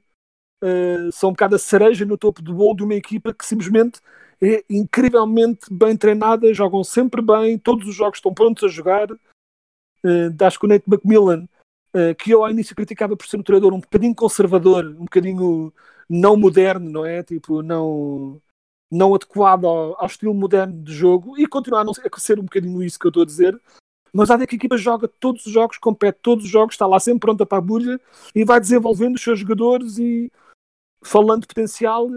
[0.62, 4.00] uh, são um bocado a cereja no topo do bolo de uma equipa que simplesmente
[4.42, 9.10] é incrivelmente bem treinada, jogam sempre bem, todos os jogos estão prontos a jogar.
[9.12, 11.46] Uh, acho que o Nate McMillan,
[11.94, 15.72] uh, que eu ao início criticava por ser um treinador um bocadinho conservador, um bocadinho
[16.08, 17.22] não moderno, não é?
[17.22, 18.40] Tipo, não,
[18.90, 22.38] não adequado ao, ao estilo moderno de jogo e continuar a, não ser, a ser
[22.40, 23.60] um bocadinho isso que eu estou a dizer.
[24.12, 26.86] Mas há de que a equipa joga todos os jogos, compete todos os jogos, está
[26.86, 28.00] lá sempre pronta para a bulha
[28.34, 30.32] e vai desenvolvendo os seus jogadores e
[31.02, 32.08] falando de potencial,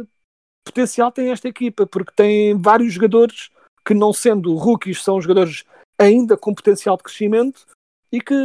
[0.66, 3.50] potencial tem esta equipa, porque tem vários jogadores
[3.86, 5.64] que, não sendo rookies, são jogadores
[6.00, 7.66] ainda com potencial de crescimento
[8.12, 8.36] e que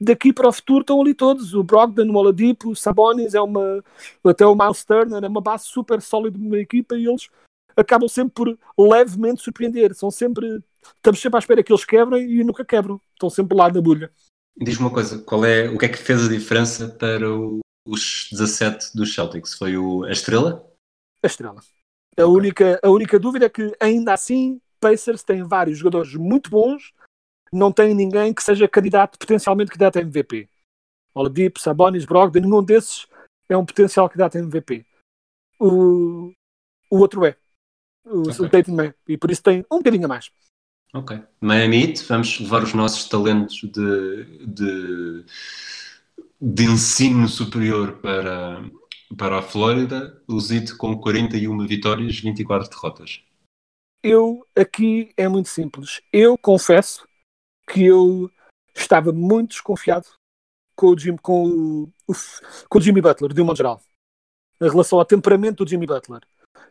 [0.00, 1.54] daqui para o futuro estão ali todos.
[1.54, 3.82] O Brogdon, o Oladipo, o Sabonis, é uma,
[4.24, 7.28] até o Miles Turner, é uma base super sólida de uma equipa e eles
[7.76, 9.94] acabam sempre por levemente surpreender.
[9.94, 10.62] São sempre,
[10.96, 13.00] estamos sempre à espera que eles quebrem e nunca quebram.
[13.12, 14.10] Estão sempre lá na bolha.
[14.58, 18.28] Diz-me uma coisa, qual é, o que é que fez a diferença para o, os
[18.30, 19.54] 17 dos Celtics?
[19.54, 20.68] Foi o, a estrela?
[21.22, 21.60] A estrela.
[22.18, 26.92] A, única, a única dúvida é que, ainda assim, Pacers tem vários jogadores muito bons,
[27.52, 30.48] não tem ninguém que seja candidato, potencialmente candidato a MVP.
[31.14, 33.06] Oladipo, Sabonis, Brogdon, nenhum desses
[33.48, 34.84] é um potencial candidato a MVP.
[35.58, 36.32] O,
[36.90, 37.36] o outro é.
[38.04, 38.44] O, Ok.
[38.44, 38.94] o Tatum é.
[39.08, 40.30] E por isso tem um bocadinho a mais.
[40.94, 41.20] Ok.
[41.40, 45.24] Miami Heat, vamos levar os nossos talentos de, de,
[46.40, 48.62] de ensino superior para,
[49.16, 50.22] para a Flórida.
[50.28, 53.22] Heat com 41 vitórias, 24 derrotas.
[54.02, 56.00] Eu, aqui é muito simples.
[56.12, 57.06] Eu confesso
[57.68, 58.30] que eu
[58.74, 60.06] estava muito desconfiado
[60.76, 62.12] com o, Jim, com o, o
[62.68, 63.80] com o Jimmy Butler, de um modo geral.
[64.60, 66.20] Em relação ao temperamento do Jimmy Butler.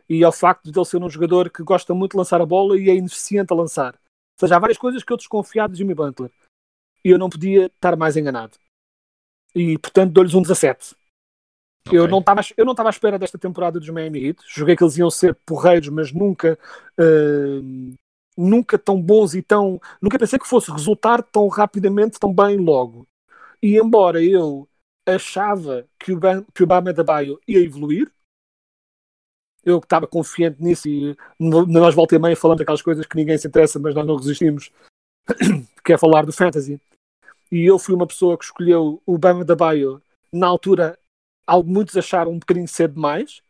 [0.08, 2.78] E ao facto de ele ser um jogador que gosta muito de lançar a bola
[2.78, 3.94] e é ineficiente a lançar.
[3.94, 6.30] Ou seja, há várias coisas que eu desconfiado de Jimmy Butler.
[7.04, 8.56] E eu não podia estar mais enganado.
[9.56, 10.94] E, portanto, dou-lhes um 17.
[11.90, 12.10] Eu Ok.
[12.10, 14.40] não estava eu não estava à espera desta temporada dos Miami Heat.
[14.46, 16.58] Joguei que eles iam ser porreiros, mas nunca
[17.00, 17.94] uh,
[18.36, 23.08] nunca tão bons e tão nunca pensei que fosse resultar tão rapidamente, tão bem logo.
[23.62, 24.68] E embora eu
[25.06, 28.12] achava que o Bam, que o Bam Adebayo ia evoluir,
[29.64, 33.48] eu estava confiante nisso e nós volta e meia falamos aquelas coisas que ninguém se
[33.48, 34.70] interessa, mas nós não resistimos,
[35.84, 36.80] que é falar do fantasy.
[37.50, 40.98] E eu fui uma pessoa que escolheu o Bam Adebayo na altura
[41.64, 43.40] muitos acharam um bocadinho cedo demais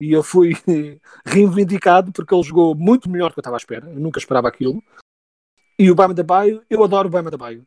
[0.00, 0.52] e eu fui
[1.24, 3.88] reivindicado porque ele jogou muito melhor do que eu estava à espera.
[3.88, 4.82] Eu nunca esperava aquilo.
[5.78, 7.66] E o Bama da Baio, eu adoro o Bama da Baio.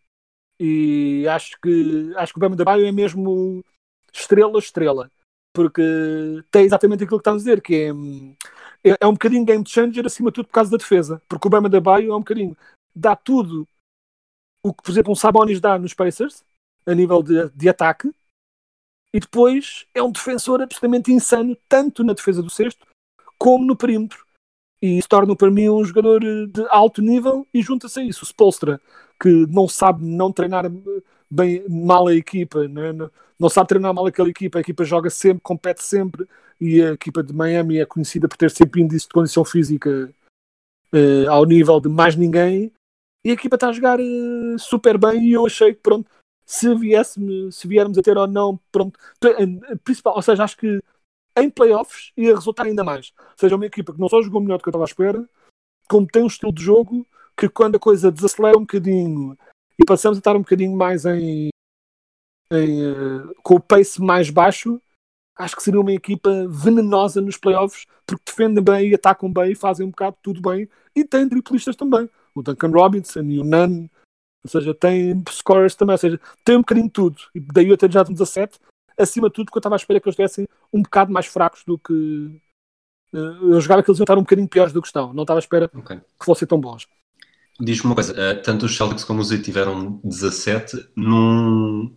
[0.60, 3.63] E acho que acho que o Bama da Baio é mesmo
[4.12, 5.10] estrela estrela,
[5.54, 5.82] porque
[6.52, 10.06] tem exatamente aquilo que estamos a dizer, que é, é, é um bocadinho game changer
[10.06, 12.58] acima de tudo por causa da defesa, porque o Bama da Baio é um bocadinho
[12.94, 13.68] dá tudo
[14.63, 16.43] o que, por exemplo, um Sabonis dá nos Pacers
[16.86, 18.12] a nível de, de ataque
[19.13, 22.86] e depois é um defensor absolutamente insano, tanto na defesa do sexto
[23.38, 24.26] como no perímetro.
[24.82, 28.24] E isso torna para mim um jogador eh, de alto nível e junta-se a isso.
[28.24, 28.80] O Spolstra,
[29.19, 30.72] que não sabe não treinar eh,
[31.30, 32.93] bem mal a equipa, né?
[33.38, 36.28] não sabe treinar mal aquela equipa, a equipa joga sempre, compete sempre,
[36.60, 40.13] e a equipa de Miami é conhecida por ter sempre índice de condição física
[40.93, 42.72] eh, ao nível de mais ninguém,
[43.23, 46.10] e a equipa está a jogar eh, super bem, e eu achei que pronto,
[46.45, 47.19] se, viesse,
[47.51, 50.82] se viermos a ter ou não, pronto, eh, principal, ou seja, acho que
[51.38, 53.13] em playoffs ia resultar ainda mais.
[53.17, 55.29] Ou seja, uma equipa que não só jogou melhor do que eu estava à espera,
[55.89, 57.05] como tem um estilo de jogo
[57.38, 59.38] que quando a coisa desacelera um bocadinho
[59.79, 61.49] e passamos a estar um bocadinho mais em,
[62.51, 64.82] em, eh, com o pace mais baixo,
[65.38, 69.55] acho que seria uma equipa venenosa nos playoffs, porque defendem bem e atacam bem e
[69.55, 72.10] fazem um bocado tudo bem e tem triplistas também.
[72.39, 73.88] O Duncan Robinson e o Nunn,
[74.43, 77.17] ou seja, tem scorers também, ou seja, tem um bocadinho de tudo.
[77.36, 78.58] E daí eu ter já de 17,
[78.97, 81.63] acima de tudo, porque eu estava à espera que eles estivessem um bocado mais fracos
[81.65, 82.41] do que.
[83.13, 85.13] eh, eu jogava que eles iam estar um bocadinho piores do que estão.
[85.13, 85.97] Não estava à espera Ok.
[85.97, 86.88] que fossem tão bons.
[87.60, 91.93] Diz-me uma coisa, eh, tanto os Celtics como os Heat tiveram 17 num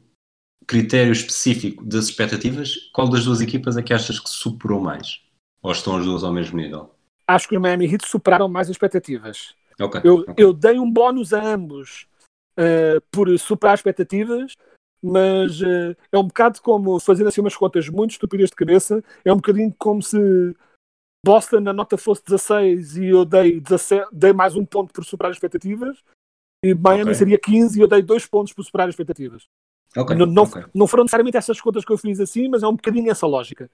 [0.66, 5.20] critério específico das expectativas, qual das duas equipas é que achas que superou mais?
[5.62, 6.90] Ou estão as duas ao mesmo nível?
[7.26, 9.54] Acho que os Miami Heat superaram mais as expectativas.
[9.80, 10.00] Ok.
[10.04, 10.34] Eu, ok.
[10.36, 12.06] eu dei um bónus a ambos
[12.56, 14.54] eh, por superar expectativas,
[15.02, 19.32] mas eh, é um bocado como, fazendo assim umas contas muito estúpidas de cabeça, é
[19.32, 20.54] um bocadinho como se
[21.24, 25.30] Boston a nota fosse 16 e eu dei, 17, dei mais um ponto por superar
[25.30, 26.02] as expectativas,
[26.64, 27.14] e Miami Ok.
[27.14, 29.46] seria 15 e eu dei dois pontos por superar as expectativas.
[29.96, 32.68] Ok, não, não, ok, não foram necessariamente essas contas que eu fiz assim, mas é
[32.68, 33.70] um bocadinho essa lógica.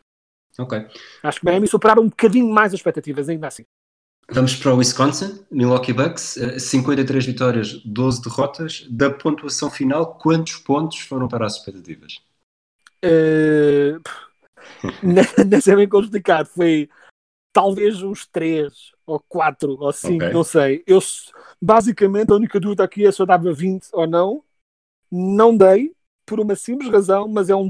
[0.59, 0.87] ok.
[1.23, 3.65] Acho que Miami superaram um bocadinho mais as expectativas, ainda assim.
[4.31, 8.87] Vamos para o Wisconsin, Milwaukee Bucks, eh, 53 vitórias, 12 derrotas.
[8.91, 12.21] Da pontuação final, quantos pontos foram para as expectativas?
[13.03, 13.99] Eh,
[15.47, 16.47] Nessa é bem complicado.
[16.47, 16.91] Foi
[17.55, 20.33] talvez uns 3 ou 4 ou 5, Ok.
[20.33, 20.83] não sei.
[20.87, 21.01] Eu
[21.61, 24.45] basicamente a única dúvida aqui é se eu dava 20 ou não.
[25.11, 25.95] Não dei,
[26.27, 27.67] por uma simples razão, mas é um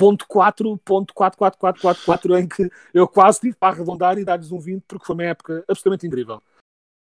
[0.00, 5.24] 19.4.44444 em que eu quase tive para arredondar e dar-lhes um 20 porque foi uma
[5.24, 6.42] época absolutamente incrível.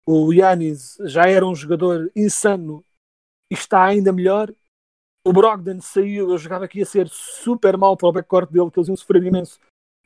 [0.08, 2.86] O Yannis já era um jogador insano
[3.52, 4.54] e está ainda melhor.
[5.26, 8.80] O Brogdon saiu, eu jogava que ia ser super mal para o backcourt dele, que
[8.80, 9.60] eles iam sofrer imenso.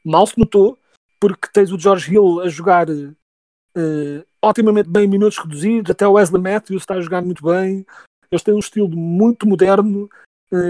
[0.06, 0.78] Mal se notou,
[1.20, 6.14] porque tens o George Hill a jogar eh, otimamente bem em minutos reduzidos, até o
[6.14, 7.86] Wesley Matthews está a jogar muito bem.
[8.32, 10.10] Eles têm um estilo muito moderno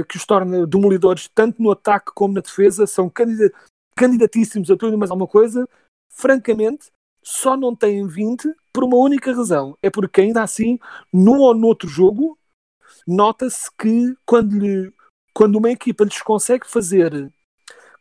[0.07, 2.85] que os torna demolidores tanto no ataque como na defesa.
[2.85, 3.51] São candida-
[3.95, 5.67] candidatíssimos a tudo e mais alguma coisa.
[6.11, 6.91] francamente,
[7.23, 9.77] só não têm 20 por uma única razão.
[9.81, 10.77] É porque ainda assim,
[11.13, 12.37] num ou noutro jogo,
[13.07, 14.93] nota-se que quando, lhe,
[15.33, 17.31] quando uma equipa lhes consegue fazer,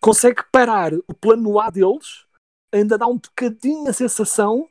[0.01, 2.27] consegue parar o plano A deles,
[2.73, 4.69] ainda dá um bocadinho a sensação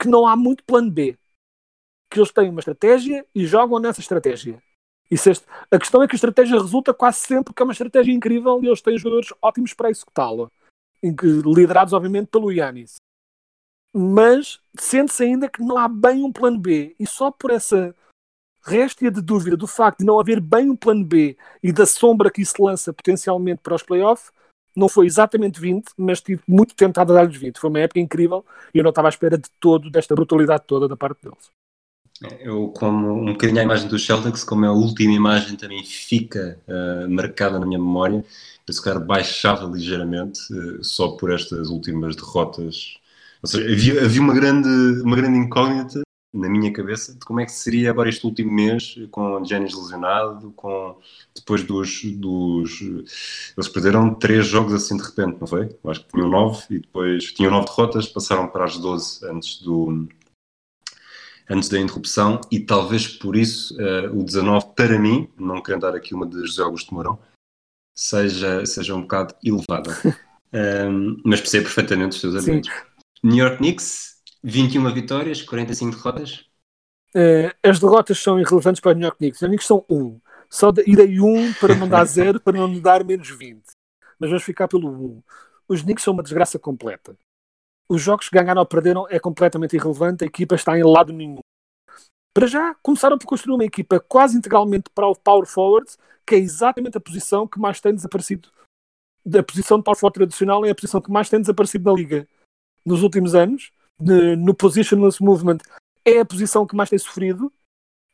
[0.00, 1.18] que não há muito plano B.
[2.10, 4.62] Que eles têm uma estratégia e jogam nessa estratégia.
[5.10, 8.62] Este- a questão é que a estratégia resulta quase sempre que é uma estratégia incrível
[8.62, 10.50] e eles têm jogadores ótimos para executá-la.
[11.02, 12.96] Liderados, obviamente, pelo Yanis.
[13.94, 16.94] Mas sente-se ainda que não há bem um plano B.
[16.98, 17.94] E só por essa
[18.66, 22.30] réstia de dúvida do facto de não haver bem um plano B e da sombra
[22.30, 24.32] que isso lança potencialmente para os playoffs,
[24.74, 27.58] não foi exatamente 20, mas tive muito tentado a dar-lhes 20.
[27.58, 30.88] Foi uma época incrível e eu não estava à espera de todo, desta brutalidade toda
[30.88, 31.50] da parte deles.
[32.40, 36.58] Eu, como um bocadinho a imagem dos Celtics, como é a última imagem também fica
[36.66, 38.24] ah, marcada na minha memória,
[38.66, 42.98] eu se calhar baixava ligeiramente ah, só por estas últimas derrotas.
[43.42, 44.68] Ou seja, havia, havia uma, grande,
[45.02, 46.02] uma grande incógnita
[46.32, 49.74] na minha cabeça de como é que seria agora este último mês com o Giannis
[49.74, 50.98] lesionado, com
[51.34, 55.76] depois dos, dos eles perderam três jogos assim de repente, não foi?
[55.82, 59.62] Eu acho que tinham nove e depois tinham nove derrotas, passaram para as 12 antes
[59.62, 60.08] do
[61.48, 65.94] antes da interrupção e talvez por isso eh, o 19 para mim, não querendo dar
[65.94, 67.18] aqui uma de José Augusto Mourão,
[67.94, 69.90] seja, seja um bocado elevada.
[70.52, 72.70] Um, mas percebo perfeitamente os seus argumentos.
[73.22, 76.44] New York Knicks, 21 vitórias, 45 derrotas.
[77.14, 79.42] Eh, as derrotas são irrelevantes para os New York Knicks.
[79.42, 80.20] Os New York Knicks são 1.
[80.48, 83.60] Só de, irei 1 para não dar 0, para não dar menos 20.
[84.18, 85.22] Mas vamos ficar pelo 1.
[85.68, 87.16] Os Knicks são uma desgraça completa.
[87.88, 90.24] Os jogos que ganharam ou perderam é completamente irrelevante.
[90.24, 91.38] A equipa está em lado nenhum.
[92.34, 95.90] Para já, começaram por construir uma equipa quase integralmente para o Power Forward,
[96.26, 98.50] que é exatamente a posição que mais tem desaparecido.
[99.34, 102.28] A posição de Power Forward tradicional é a posição que mais tem desaparecido na liga
[102.84, 103.72] nos últimos anos.
[103.98, 105.58] No Positionless Movement
[106.04, 107.50] é a posição que mais tem sofrido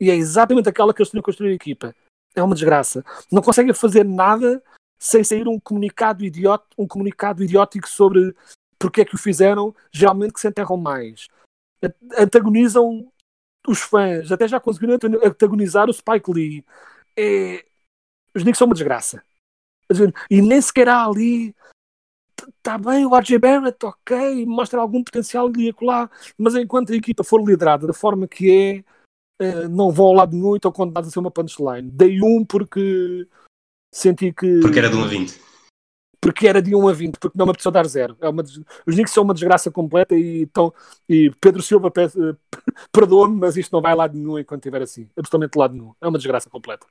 [0.00, 1.94] e é exatamente aquela que eles tinham a construir a equipa.
[2.34, 3.04] É uma desgraça.
[3.30, 4.62] Não conseguem fazer nada
[4.98, 8.34] sem sair um comunicado idiota, um comunicado idiótico sobre
[8.82, 11.28] porque é que o fizeram, geralmente que se enterram mais.
[12.18, 13.08] Antagonizam
[13.66, 16.64] os fãs, até já conseguiram anta- antagonizar o Spike Lee.
[17.16, 17.64] É...
[18.34, 19.22] Os Knicks são uma desgraça.
[20.28, 21.54] E nem sequer há ali.
[22.58, 26.96] Está bem, o RJ Barrett, ok, mostra algum potencial ali e acolá, mas enquanto a
[26.96, 30.72] equipa for liderada da forma que é, eh, não vão ao lado nenhum e estão
[30.72, 31.88] condenados a ser uma punchline.
[31.88, 33.28] Dei um porque
[33.94, 34.60] senti que.
[34.60, 35.51] Porque era de 1 a 20.
[36.22, 38.16] Porque era de 1 a 20, porque não me apeteceu dar zero.
[38.20, 40.72] É uma Os Knicks são uma desgraça completa e, estão...
[41.08, 41.90] e Pedro Silva
[42.92, 45.10] perdoa-me, mas isto não vai a lado nenhum enquanto estiver assim.
[45.16, 45.92] Absolutamente lado nenhum.
[46.00, 46.86] É uma desgraça completa.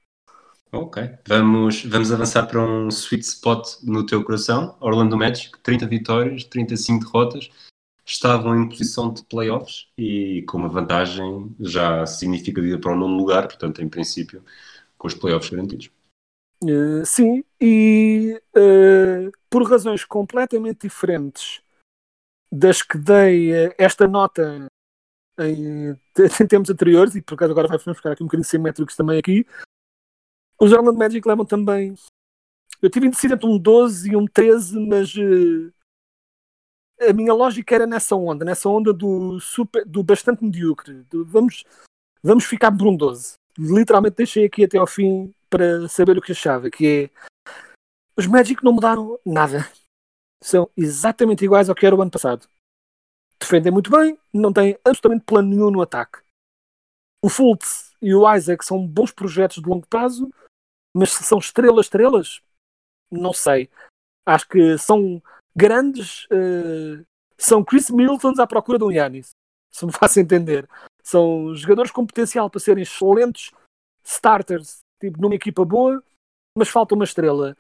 [0.70, 1.02] Ok.
[1.26, 4.76] Vamos, vamos avançar para um sweet spot no teu coração.
[4.82, 7.50] Orlando Magic, 30 vitórias, 35 derrotas.
[8.06, 13.48] Estavam em posição de playoffs e com uma vantagem já significativa para o nono lugar,
[13.48, 14.44] portanto, em princípio,
[14.98, 15.90] com os playoffs garantidos.
[16.64, 21.64] Eh, sim, e eh, por razões completamente diferentes
[22.52, 24.68] das que dei eh, esta nota
[25.40, 25.90] em,
[26.42, 29.46] em tempos anteriores, e por acaso agora vamos buscar aqui um bocadinho simétricos também aqui,
[30.60, 31.96] os Orlando Magic levam também.
[32.80, 35.14] Eu tive indeciso entre um 12 e um 13, mas
[37.00, 41.04] a minha lógica era nessa onda, nessa onda do, super, do bastante medíocre.
[41.10, 41.64] do vamos,
[42.22, 43.34] vamos ficar por um 12.
[43.58, 47.32] Literalmente deixei aqui até ao fim para saber o que achava, que é
[48.18, 49.70] os Magic não mudaram nada.
[50.42, 52.48] São exatamente iguais ao que era o ano passado.
[53.40, 56.20] Defendem muito bem, não têm absolutamente plano nenhum no ataque.
[57.24, 60.32] O Fultz e o Isaac são bons projetos de longo prazo,
[60.96, 62.42] mas se são estrelas, estrelas,
[63.12, 63.70] não sei.
[64.26, 65.22] Acho que são
[65.56, 66.28] grandes.
[66.32, 67.04] eh,
[67.38, 69.32] são Chris Middletons à procura de um Yanis.
[69.72, 70.68] Se me faço entender.
[71.04, 73.52] São jogadores com potencial para serem excelentes
[74.04, 76.02] starters, tipo, numa equipa boa,
[76.58, 77.58] mas falta uma estrela.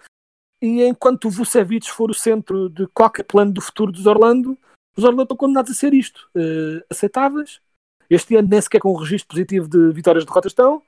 [0.62, 4.58] E enquanto o Vucevic for o centro de qualquer plano do futuro dos Orlando,
[4.96, 6.30] os Orlando estão condenados a ser isto.
[6.36, 7.60] eh, aceitáveis.
[8.10, 10.84] Este ano nem sequer com um registro positivo de vitórias e derrotas estão.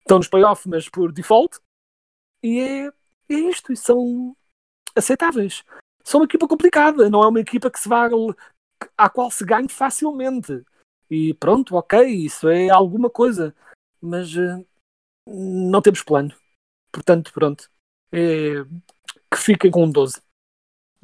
[0.00, 1.60] Estão nos playoffs, mas por default.
[2.42, 2.86] E é,
[3.28, 3.72] é isto.
[3.72, 4.36] E são
[4.96, 5.62] aceitáveis.
[6.02, 7.08] São uma equipa complicada.
[7.08, 8.08] Não é uma equipa que se vá,
[8.96, 10.64] à qual se ganhe facilmente.
[11.10, 13.54] E pronto, ok, isso é alguma coisa.
[14.00, 14.64] Mas eh,
[15.26, 16.34] não temos plano.
[16.92, 17.70] Portanto, pronto.
[18.12, 18.64] É,
[19.30, 20.20] que fiquem com um 12.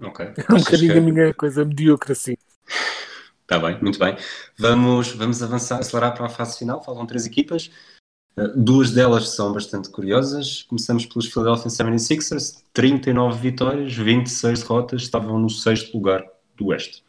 [0.02, 0.26] Ok.
[0.26, 2.36] É um bocadinho que- a minha coisa medíocre assim.
[3.42, 4.14] Está bem, muito bem.
[4.58, 6.82] Vamos, vamos avançar, acelerar para a fase final.
[6.82, 7.70] Faltam três equipas.
[8.38, 10.64] Uh, Duas delas são bastante curiosas.
[10.64, 12.62] Começamos pelos Philadelphia 76ers.
[12.74, 15.02] 39 vitórias, 26 derrotas.
[15.02, 16.22] Estavam no sexto lugar
[16.54, 17.02] do Oeste.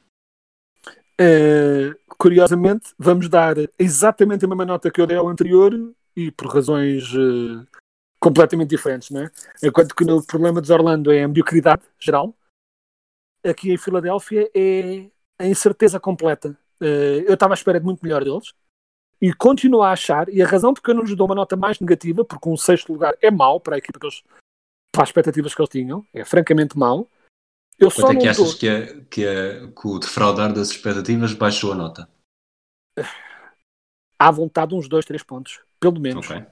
[1.20, 5.74] Eh, curiosamente, vamos dar exatamente a mesma nota que eu dei ao anterior
[6.16, 7.66] e por razões eh,
[8.20, 9.32] completamente diferentes, né?
[9.64, 12.36] Enquanto que no problema dos Orlando é a mediocridade geral,
[13.46, 16.58] aqui em Filadélfia é a incerteza completa.
[16.82, 18.54] Eh, eu estava à espera de muito melhor deles
[19.22, 21.80] e continuo a achar, e a razão porque eu não lhes dou uma nota mais
[21.80, 24.24] negativa, porque um sexto lugar é mau para a equipa que eles,
[24.94, 27.10] para as expectativas que eles tinham, é francamente mau.
[27.78, 30.54] Eu só Quanto é não que achas dou- que, é, que, é, que o defraudar
[30.54, 32.10] das expectativas baixou a nota?
[34.18, 36.30] à vontade uns dois, três pontos, pelo menos.
[36.30, 36.46] Ok.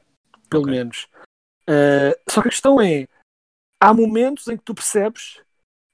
[0.50, 0.72] pelo Ok.
[0.74, 1.08] menos.
[1.70, 3.08] Uh, só que a questão é:
[3.82, 5.42] há momentos em que tu percebes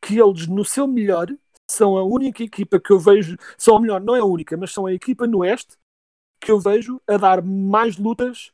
[0.04, 1.28] que eles, no seu melhor,
[1.70, 4.72] são a única equipa que eu vejo, são ou melhor, não é a única, mas
[4.72, 5.78] são a equipa no Oeste
[6.40, 8.52] que eu vejo a dar mais lutas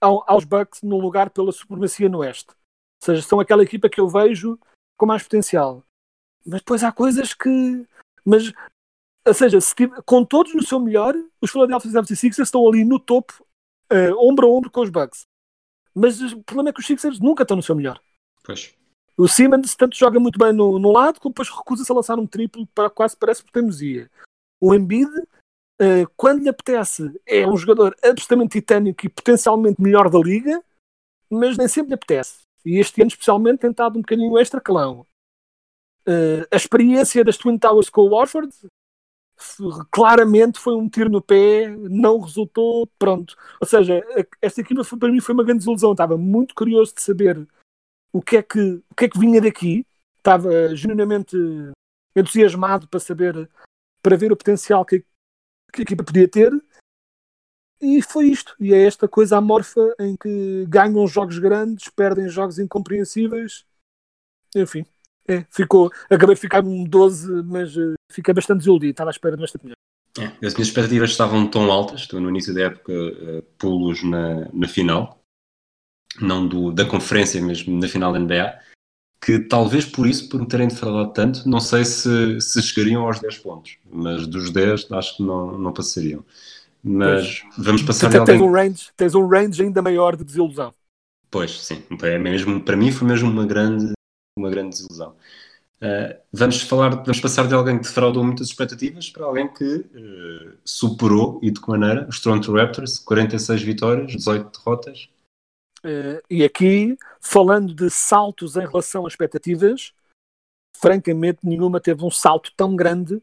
[0.00, 2.50] ao- aos Bucks no lugar pela supremacia no Oeste.
[2.50, 4.58] Ou seja, são aquela equipa que eu vejo
[4.96, 5.82] com mais potencial.
[6.46, 7.84] Mas depois há coisas que.
[8.24, 8.52] Mas,
[9.26, 12.98] ou seja, se tive- com todos no seu melhor, os Philadelphia 76ers estão ali no
[13.00, 13.44] topo,
[13.90, 15.26] eh, ombro a ombro com os Bucks.
[15.94, 18.00] Mas o problema é que os Sixers nunca estão no seu melhor.
[18.44, 18.74] Pois.
[19.16, 22.26] O Simmons tanto joga muito bem no, no lado, como depois recusa-se a lançar um
[22.26, 24.10] triplo para quase parece por teimosia.
[24.60, 25.10] O Embiid,
[25.80, 30.62] eh, quando lhe apetece, é um jogador absolutamente titânico e potencialmente melhor da liga,
[31.30, 32.40] mas nem sempre lhe apetece.
[32.64, 35.06] E este ano, especialmente, tem estado um bocadinho extra calão.
[36.06, 38.66] Eh, a experiência das Twin Towers com o Warford f-
[39.90, 43.36] claramente foi um tiro no pé, não resultou, pronto.
[43.60, 44.02] Ou seja,
[44.40, 45.92] esta equipa foi- para mim foi uma grande desilusão.
[45.92, 47.46] Estava muito curioso de saber
[48.12, 49.86] o que é que, o que, é que vinha daqui.
[50.18, 51.36] Estava genuinamente
[52.14, 53.48] entusiasmado para saber,
[54.02, 55.04] para ver o potencial que,
[55.72, 56.52] que a equipa podia ter.
[57.80, 58.56] E foi isto.
[58.58, 63.66] E é esta coisa amorfa em que ganham jogos grandes, perdem jogos incompreensíveis.
[64.54, 64.86] Enfim,
[65.28, 68.90] é, ficou, acabei de ficar um 12, mas eh, fiquei bastante desiludido.
[68.90, 69.76] Estava à espera de bastante melhor.
[70.18, 74.48] É, as minhas expectativas estavam tão altas, estou no início da época, uh, pulos na,
[74.52, 75.20] na final,
[76.20, 78.58] não do, da conferência mesmo, na final da NBA,
[79.20, 83.20] que talvez por isso, por me terem defraudado tanto, não sei se, se chegariam aos
[83.20, 86.24] 10 pontos, mas dos 10 acho que não, não passariam.
[86.82, 88.48] Mas vamos passar de Até tens alguém.
[88.48, 90.72] um, range, tens um range ainda maior de desilusão.
[91.28, 91.82] Pois, sim.
[92.02, 93.92] É mesmo, para mim foi mesmo uma grande,
[94.36, 95.16] uma grande desilusão.
[95.76, 100.58] Uh, vamos falar, vamos passar de alguém que defraudou muitas expectativas para alguém que uh,
[100.64, 105.08] superou e de que maneira os Toronto Raptors, 46 vitórias, 18 derrotas.
[105.84, 109.92] Uh, e aqui, falando de saltos em relação às expectativas,
[110.76, 113.20] francamente nenhuma teve um salto tão grande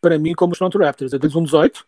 [0.00, 1.12] para mim como os Toronto Raptors.
[1.12, 1.86] Eu dei um 18.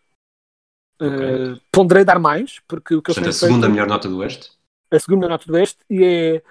[0.99, 1.07] Ok.
[1.09, 4.07] Uh, ponderei dar mais, porque o que Portanto, a eles têm segunda feito, melhor nota
[4.09, 4.51] do Oeste.
[4.89, 6.43] a segunda nota do Oeste, e é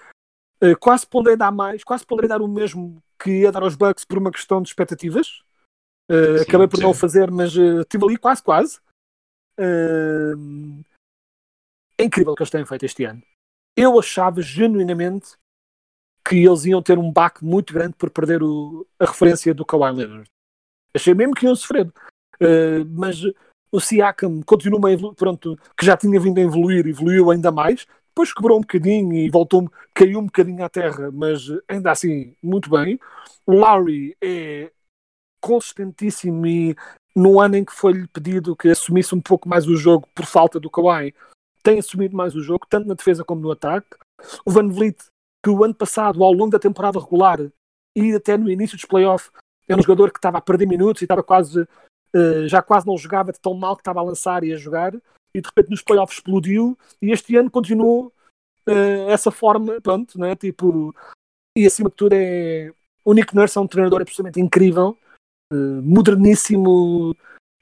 [0.81, 4.19] quase ponderei dar mais, quase ponderei dar o mesmo que ia dar aos Bucks por
[4.19, 5.43] uma questão de expectativas.
[6.11, 7.01] Uh, Sim, acabei por não o sim.
[7.01, 8.79] fazer, mas uh, estive ali quase, quase.
[11.99, 13.23] É incrível o que eles têm feito este ano.
[13.77, 15.37] Eu achava genuinamente
[16.27, 19.93] que eles iam ter um baque muito grande por perder o- a referência do Kawhi
[19.93, 20.29] Leonard.
[20.95, 21.87] Achei mesmo que iam sofrer.
[22.41, 23.23] Uh, mas
[23.73, 27.87] o Siakam continua a evoluir, pronto, que já tinha vindo a evoluir, evoluiu ainda mais.
[28.17, 32.71] Depois quebrou um bocadinho e voltou, caiu um bocadinho à terra, mas ainda assim, muito
[32.71, 32.99] bem.
[33.45, 34.73] O Lowry é
[35.39, 36.75] consistentíssimo e
[37.15, 40.59] no ano em que foi-lhe pedido que assumisse um pouco mais o jogo por falta
[40.59, 41.15] do Kawhi,
[41.63, 43.87] tem assumido mais o jogo, tanto na defesa como no ataque.
[44.47, 44.97] O Van Vliet,
[45.45, 47.39] que o ano passado, ao longo da temporada regular
[47.95, 49.31] e até no início dos playoffs,
[49.69, 51.69] era um jogador que estava a perder minutos e estava quase,
[52.15, 54.95] eh, já quase não jogava de tão mal que estava a lançar e a jogar,
[55.37, 58.11] e de repente nos playoffs explodiu, e este ano continuou
[58.67, 60.35] eh, essa forma, pronto, né?
[60.35, 60.95] Tipo,
[61.57, 62.73] e acima de tudo é.
[63.05, 64.99] O Nick Nurse é um treinador absolutamente incrível,
[65.53, 67.15] eh, moderníssimo,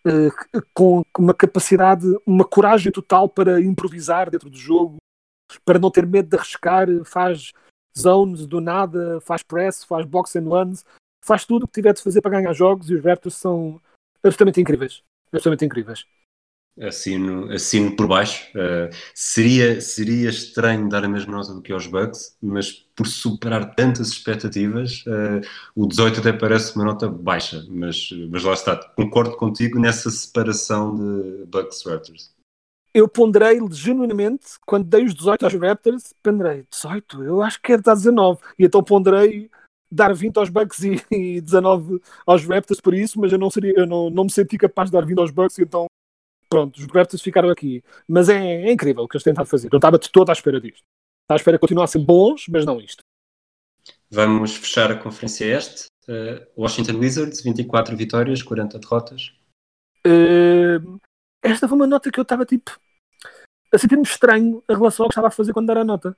[0.07, 0.31] eh,
[0.73, 4.97] com uma capacidade, uma coragem total para improvisar dentro do jogo,
[5.65, 7.53] para não ter medo de arriscar, faz
[7.99, 10.85] zones do nada, faz press, faz box and ones,
[11.25, 13.81] faz tudo o que tiver de fazer para ganhar jogos e os Raptors são
[14.23, 15.03] absolutamente incríveis.
[15.27, 16.07] Absolutamente incríveis.
[16.81, 18.49] Assino, assino por baixo.
[18.51, 23.75] Uh, seria, seria estranho dar a mesma nota do que aos Bucks, mas por superar
[23.77, 25.41] tantas expectativas, uh,
[25.75, 27.65] o 18 até parece uma nota baixa.
[27.69, 32.35] Mas, mas lá está, concordo contigo nessa separação de Bucks Raptors.
[32.93, 37.79] Eu ponderei genuinamente, quando dei os 18 aos Raptors, ponderei 18, eu acho que é
[37.79, 38.41] dar 19.
[38.59, 39.51] E então ponderei
[39.91, 43.75] dar 20 aos Bucks e, e 19 aos Raptors por isso, mas eu não, seria,
[43.77, 45.87] eu não, não me senti capaz de dar 20 aos Bucks, então
[46.55, 47.83] pronto, os Raptors ficaram aqui.
[48.09, 49.69] Mas é, é incrível o que eles tentaram fazer.
[49.73, 50.83] Eu estava de toda à espera disto.
[51.25, 53.01] Estava à espera que continuassem bons, mas não isto.
[54.11, 55.87] Vamos fechar a conferência este.
[56.09, 59.33] Uh, Washington Wizards, 24 vitórias, 40 derrotas.
[60.07, 61.01] Uh,
[61.43, 62.79] esta foi uma nota que eu estava tipo
[63.73, 66.17] a sentir-me estranho em relação ao que estava a fazer quando era a nota.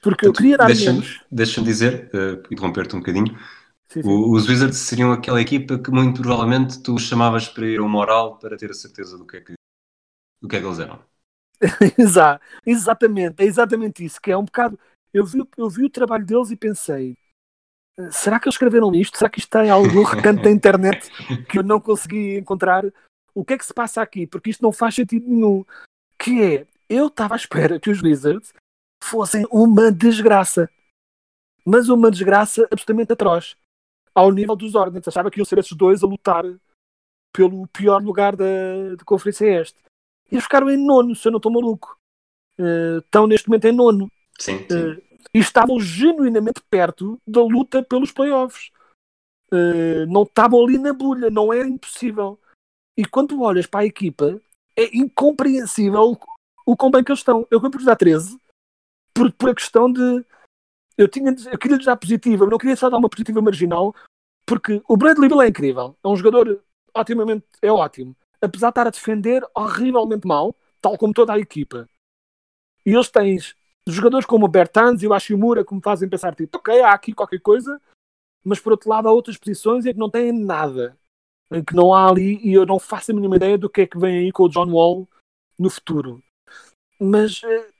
[0.00, 1.20] Porque eu queria dar Deixa-me menos.
[1.30, 3.38] deixa dizer, uh, interromper-te um bocadinho,
[3.90, 4.08] Sim, sim.
[4.08, 8.38] o- os Wizards seriam aquela equipa que muito provavelmente tu chamavas para ir ao moral
[8.38, 9.54] para ter a certeza do que é que,
[10.40, 11.02] do que, é que eles eram.
[11.98, 14.20] Exa- exatamente, é exatamente isso.
[14.20, 14.78] Que é um bocado.
[15.12, 17.16] Eu vi, eu vi o trabalho deles e pensei:
[17.98, 19.18] "Eh, será que eles escreveram isto?
[19.18, 21.10] Será que isto está em algum recanto da internet
[21.48, 22.84] que eu não consegui encontrar?
[23.34, 24.26] O que é que se passa aqui?
[24.26, 25.64] Porque isto não faz sentido nenhum.
[26.18, 28.52] Que é, eu estava à espera que os Wizards
[29.02, 30.68] fossem uma desgraça.
[31.64, 33.56] Mas uma desgraça absolutamente atroz.
[34.14, 35.08] Ao nível dos Hornets.
[35.08, 36.44] Achava que iam ser esses dois a lutar
[37.32, 39.78] pelo pior lugar da, da Conferência Este.
[40.30, 41.98] E eles ficaram em nono, se eu não estou maluco.
[42.58, 44.10] Eh, estão neste momento em nono.
[44.38, 44.90] Sim, sim.
[44.90, 45.02] Eh,
[45.34, 48.70] e estavam genuinamente perto da luta pelos playoffs.
[49.52, 52.38] Eh, não estavam ali na bolha, não era impossível.
[52.96, 54.40] E quando tu olhas para a equipa,
[54.76, 56.18] é incompreensível
[56.66, 57.46] o quão bem que eles estão.
[57.50, 58.38] Eu queria dar 13
[59.14, 60.24] por, por a questão de.
[60.96, 63.94] Eu, tinha, eu queria lhes dar positiva, mas não queria só dar uma positiva marginal,
[64.44, 65.96] porque o Bradley Bill é incrível.
[66.02, 66.60] É um jogador
[66.94, 68.16] otimamente, é ótimo.
[68.40, 71.88] Apesar de estar a defender horrivelmente mal, tal como toda a equipa.
[72.86, 73.38] E eles têm
[73.86, 77.12] jogadores como o Bertans e o Ashimura que me fazem pensar, tipo, ok, há aqui
[77.12, 77.80] qualquer coisa,
[78.44, 80.96] mas por outro lado há outras posições em que não têm nada.
[81.50, 83.86] Em que não há ali, e eu não faço a mínima ideia do que é
[83.86, 85.08] que vem aí com o John Wall
[85.58, 86.22] no futuro.
[87.00, 87.70] Mas eh,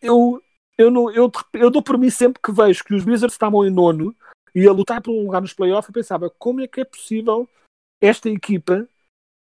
[0.00, 0.42] eu,
[0.78, 3.70] eu, não, eu, eu dou por mim sempre que vejo que os Wizards estavam em
[3.70, 4.14] nono
[4.54, 7.48] e a lutar por um lugar nos playoffs, eu pensava, como é que é possível
[8.00, 8.88] esta equipa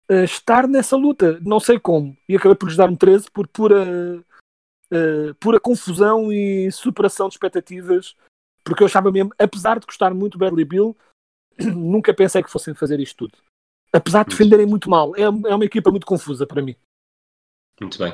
[0.09, 1.39] eh, estar nessa luta?
[1.41, 2.15] Não sei como.
[2.27, 4.23] E acabei por lhes dar um 13 por pura
[4.91, 8.15] Uh, pura confusão e superação de expectativas,
[8.63, 10.95] porque eu achava mesmo, apesar de gostar muito do Bradley Bill,
[11.59, 13.37] nunca pensei que fossem fazer isto tudo.
[13.91, 16.75] Apesar de defenderem muito mal, é, é uma equipa muito confusa para mim.
[17.81, 18.13] Muito bem.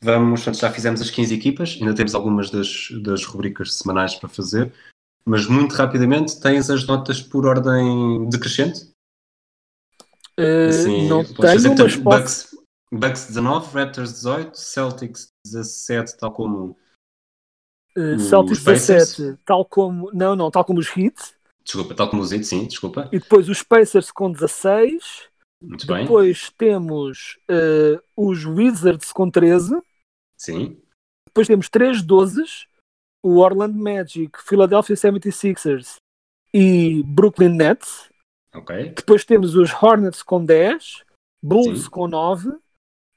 [0.00, 4.72] Vamos, já fizemos as 15 equipas, ainda temos algumas das, das rubricas semanais para fazer,
[5.24, 8.91] mas muito rapidamente tens as notas por ordem decrescente?
[10.38, 12.02] Uh, Assim, não podes tenho, mas posso...
[12.02, 12.58] Bucks,
[12.92, 16.76] Bucks 19, Raptors 18, Celtics 17, tal como
[17.96, 19.16] uh, Celtics Pacers.
[19.16, 21.16] 17, tal como, não, não, tal como os Heat,
[21.64, 23.08] Desculpa, tal como os Heat, sim, desculpa.
[23.12, 25.28] e depois os Pacers com 16,
[25.62, 26.02] Muito bem.
[26.04, 29.80] depois temos uh, os Wizards com 13,
[30.36, 30.76] Sim,
[31.28, 32.42] depois temos 3 12
[33.24, 35.96] o Orlando Magic, Philadelphia 76ers
[36.52, 38.10] e Brooklyn Nets.
[38.54, 38.90] Ok.
[38.90, 41.04] Depois temos os Hornets com 10,
[41.42, 41.90] Bulls Sim.
[41.90, 42.50] com 9,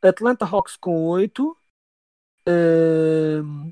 [0.01, 1.57] Atlanta Hawks com 8,
[2.45, 3.71] ehm,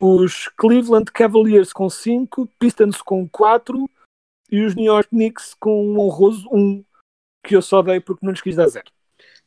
[0.00, 3.88] os Cleveland Cavaliers com 5, Pistons com 4
[4.50, 6.84] e os New York Knicks com um honroso 1,
[7.44, 8.84] que eu só dei porque não lhes quis dar 0.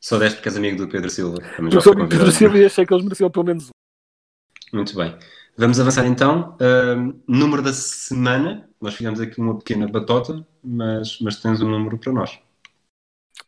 [0.00, 1.38] Só deste porque és amigo do Pedro Silva.
[1.56, 2.36] Também já sou amigo do convidado.
[2.36, 4.76] Silva e achei que eles mereciam pelo menos 1.
[4.76, 5.16] Muito bem.
[5.56, 6.56] Vamos avançar então.
[6.60, 8.68] Ahm, número da semana.
[8.80, 12.40] Nós fizemos aqui uma pequena batota, mas, mas tens um número para nós.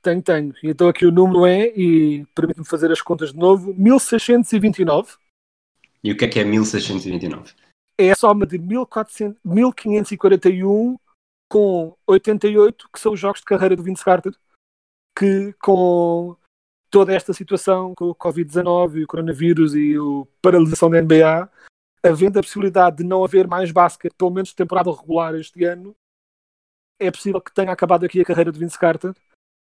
[0.02, 0.54] Tenho, tenho.
[0.62, 5.14] Então aqui o número é, e permite-me fazer as contas de novo, 1629.
[6.02, 7.54] E o que é que é 1629?
[7.98, 10.98] é a soma de 1400, 1541
[11.48, 14.34] com 88, que são os jogos de carreira do Vince Carter,
[15.16, 16.36] que com
[16.90, 21.48] toda esta situação, com o Covid-19 e o coronavírus e a paralisação da NBA,
[22.04, 25.96] havendo a possibilidade de não haver mais basquete, pelo menos temporada regular este ano,
[26.98, 29.14] é possível que tenha acabado aqui a carreira de Vince Carter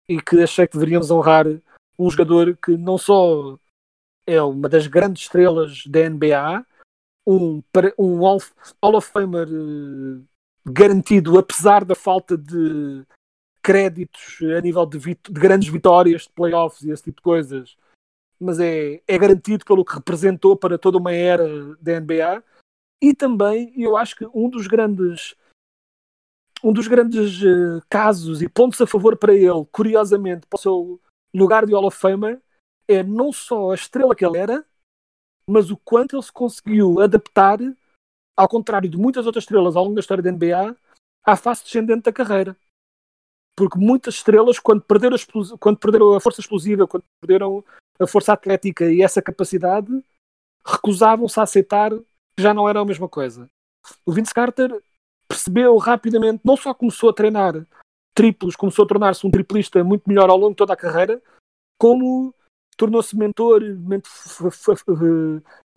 [0.08, 1.46] e que achei que deveríamos honrar
[1.98, 3.58] um jogador que não só
[4.26, 6.64] é uma das grandes estrelas da NBA,
[7.26, 7.62] um,
[7.98, 8.38] um Hall,
[8.82, 10.22] Hall of Famer eh,
[10.66, 13.04] garantido, apesar da falta de
[13.62, 17.76] créditos a nível de, de grandes vitórias, de playoffs e esse tipo de coisas,
[18.40, 22.42] mas é, é garantido pelo que representou para toda uma era da NBA.
[23.00, 25.36] E também, eu acho que um dos grandes
[26.62, 31.00] um dos grandes eh, casos e pontos a favor para ele, curiosamente, para o seu
[31.32, 32.42] lugar de Hall of Famer,
[32.88, 34.64] é não só a estrela que ele era,
[35.48, 37.58] mas o quanto ele se conseguiu adaptar,
[38.36, 40.76] ao contrário de muitas outras estrelas ao longo da história da NBA,
[41.24, 42.56] à face descendente da carreira.
[43.56, 47.64] Porque muitas estrelas, quando perderam a, quando perderam a força explosiva, quando perderam
[47.98, 49.90] a força atlética e essa capacidade,
[50.64, 53.48] recusavam-se a aceitar que já não era a mesma coisa.
[54.04, 54.70] O Vince Carter
[55.28, 57.66] percebeu rapidamente, não só começou a treinar
[58.14, 61.22] triplos, começou a tornar-se um triplista muito melhor ao longo de toda a carreira,
[61.78, 62.34] como
[62.76, 63.62] tornou-se mentor,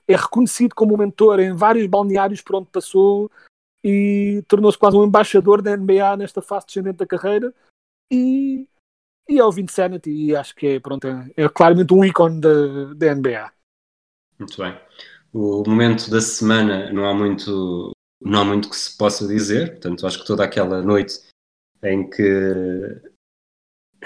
[0.08, 3.30] é reconhecido como mentor em vários balneários por onde passou
[3.84, 7.54] e tornou-se quase um embaixador da NBA nesta fase descendente da carreira
[8.12, 8.68] e
[9.30, 13.16] E é o Vincent e acho que é, pronto, é, claramente um ícone da, da
[13.16, 13.52] NBA.
[14.40, 14.78] Muito bem.
[15.34, 17.92] O momento da semana não há muito,
[18.22, 21.22] não há muito que se possa dizer, portanto, acho que toda aquela noite
[21.84, 23.02] em que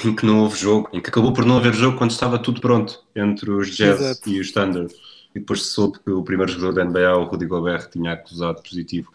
[0.04, 2.60] em que não houve jogo, em que acabou por não haver jogo quando estava tudo
[2.60, 4.30] pronto entre os Jazz Exato.
[4.30, 4.88] e os Thunder.
[5.34, 8.62] E depois se soube que o primeiro jogador da NBA, o Rudy Gobert, tinha acusado
[8.62, 9.12] positivo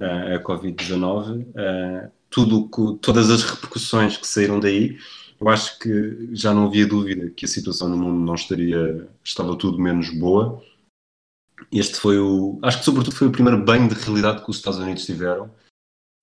[0.00, 1.46] uh, a Covid-19.
[1.48, 4.98] Uh, tudo, que- todas as repercussões que saíram daí,
[5.40, 9.56] eu acho que já não havia dúvida que a situação no mundo não estaria, estava
[9.56, 10.60] tudo menos boa.
[11.70, 14.80] Este foi o, acho que sobretudo foi o primeiro banho de realidade que os Estados
[14.80, 15.48] Unidos tiveram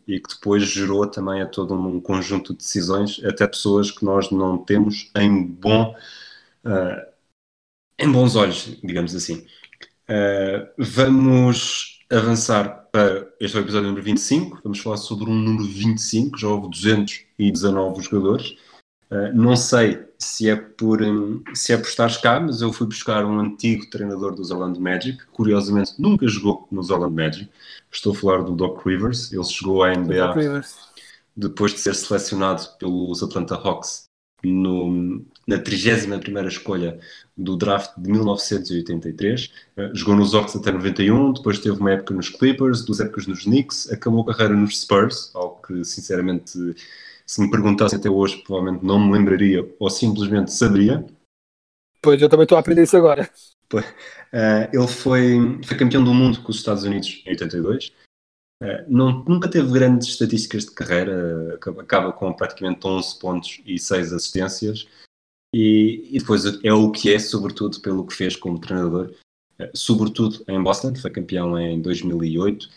[0.05, 4.29] e que depois gerou também a todo um conjunto de decisões, até pessoas que nós
[4.31, 5.95] não temos em bom
[6.65, 7.07] ah,
[7.97, 9.45] em bons olhos, digamos assim.
[10.09, 14.59] Ah, vamos avançar para este é o episódio número 25.
[14.63, 18.57] Vamos falar sobre um número 25, já houve 219 jogadores.
[19.09, 22.87] Uh, não sei se é por hum, se é por estares cá, mas eu fui
[22.87, 27.49] buscar um antigo treinador dos Orlando Magic, que curiosamente nunca jogou nos Orlando Magic.
[27.91, 29.31] Estou a falar do Doc Rivers.
[29.33, 30.61] Ele chegou à NBA
[31.35, 34.11] depois de ser selecionado pelos Atlanta Hawks
[34.43, 36.99] no, na 31ª escolha
[37.35, 39.51] do draft de 1983.
[39.77, 43.43] Eh, jogou nos Hawks até 91, depois teve uma época nos Clippers, duas épocas nos
[43.43, 46.57] Knicks, acabou a carreira nos Spurs, algo que sinceramente,
[47.25, 51.05] se me perguntassem até hoje, provavelmente não me lembraria ou simplesmente saberia.
[52.01, 53.29] Pois, eu também estou a aprender isso agora.
[53.73, 57.93] Uh, ele foi, foi campeão do mundo com os Estados Unidos em 82.
[58.61, 63.79] Uh, não, nunca teve grandes estatísticas de carreira, acaba, acaba com praticamente 11 pontos e
[63.79, 64.87] 6 assistências.
[65.53, 69.11] E, e depois é o que é, sobretudo pelo que fez como treinador,
[69.59, 72.69] uh, sobretudo em Boston, foi campeão em 2008,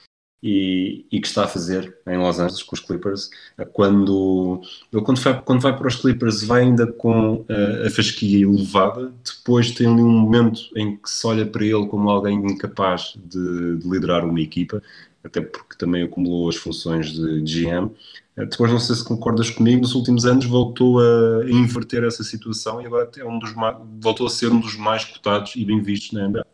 [0.42, 3.30] e, e que está a fazer em Los Angeles com os Clippers.
[3.58, 4.60] Uh, Quando,
[5.04, 9.70] quando, vai, quando vai para os Clippers, vai ainda com uh, a fasquia elevada, depois
[9.70, 13.88] tem ali um momento em que se olha para ele como alguém incapaz de, de
[13.88, 14.82] liderar uma equipa,
[15.24, 17.90] até porque também acumulou as funções de GM.
[18.36, 22.80] Uh, Depois, não sei se concordas comigo, nos últimos anos voltou a inverter essa situação
[22.80, 25.80] e agora é um dos mais, voltou a ser um dos mais cotados e bem
[25.80, 26.46] vistos na NBA.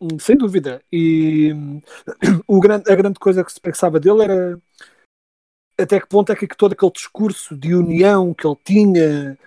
[0.00, 0.82] Hum, Sem dúvida.
[0.92, 1.80] E hum,
[2.46, 4.60] o grande, a grande coisa que se pensava dele era
[5.78, 9.38] até que ponto é que todo aquele discurso de união que ele tinha,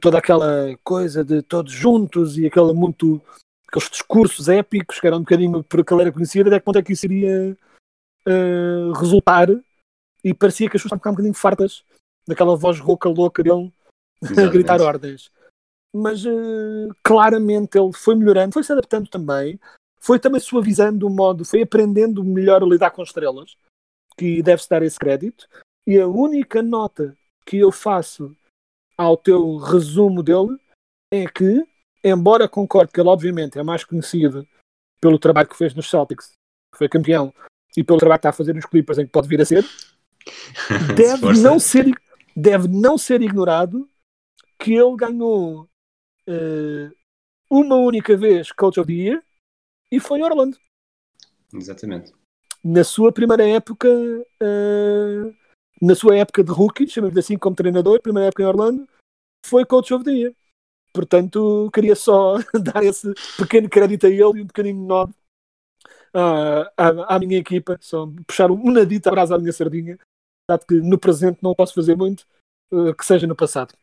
[0.00, 3.20] toda aquela coisa de todos juntos e aquele muito
[3.66, 6.78] aqueles discursos épicos que eram um bocadinho por que ele era conhecido, até que ponto
[6.78, 7.56] é que isso iria
[8.26, 9.48] eh, resultar
[10.24, 11.84] e parecia que as pessoas estavam um bocadinho fartas
[12.26, 13.72] daquela voz rouca louca dele
[14.22, 15.30] a gritar ordens.
[15.94, 19.60] Mas eh, claramente ele foi melhorando, foi se adaptando também,
[20.00, 23.56] foi também suavizando o modo, foi aprendendo melhor a lidar com estrelas,
[24.16, 25.46] que deve-se dar esse crédito.
[25.86, 28.34] E a única nota que eu faço
[28.96, 30.56] ao teu resumo dele
[31.12, 31.66] é que,
[32.02, 34.46] embora concorde que ele obviamente é mais conhecido
[35.00, 36.32] pelo trabalho que fez nos Celtics,
[36.72, 37.34] que foi campeão,
[37.76, 39.64] e pelo trabalho que está a fazer nos Clippers, em que pode vir a ser,
[40.96, 41.90] deve não ser,
[42.36, 43.88] deve não ser ignorado
[44.58, 45.68] que ele ganhou
[46.26, 46.90] eh,
[47.50, 49.22] uma única vez Coach of the Year
[49.90, 50.56] e foi em Orlando.
[51.52, 52.12] Exatamente.
[52.64, 53.88] Na sua primeira época,
[54.40, 55.32] eh,
[55.80, 58.88] na sua época de rookie, chamamos assim como treinador, primeira época em Orlando,
[59.44, 60.34] foi Coach of the Year.
[60.92, 65.14] Portanto, queria só dar esse pequeno crédito a ele e um pequenino nome
[66.14, 69.98] à, à, à minha equipa, só puxar um nadito a brasa à minha sardinha,
[70.48, 72.26] dado que no presente não posso fazer muito,
[72.72, 73.74] eh, que seja no passado.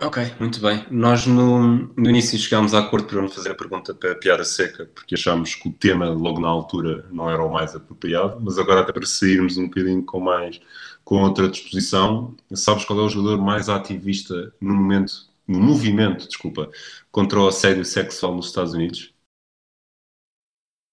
[0.00, 0.84] Ok, muito bem.
[0.90, 4.44] Nós no, no início chegámos a acordo para não fazer a pergunta para a piada
[4.44, 8.58] seca, porque achámos que o tema logo na altura não era o mais apropriado, mas
[8.58, 10.60] agora até para sairmos um bocadinho com mais
[11.04, 15.12] com outra disposição, sabes qual é o jogador mais ativista no momento,
[15.46, 16.70] no movimento, desculpa,
[17.12, 19.14] contra o assédio sexual nos Estados Unidos?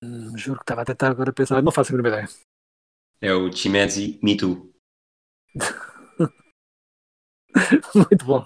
[0.04, 2.28] Hum, juro que estava a tentar agora pensar, não faço a mínima ideia.
[3.20, 4.71] É o Chimedzi Me Too.
[7.96, 8.46] Muito bom.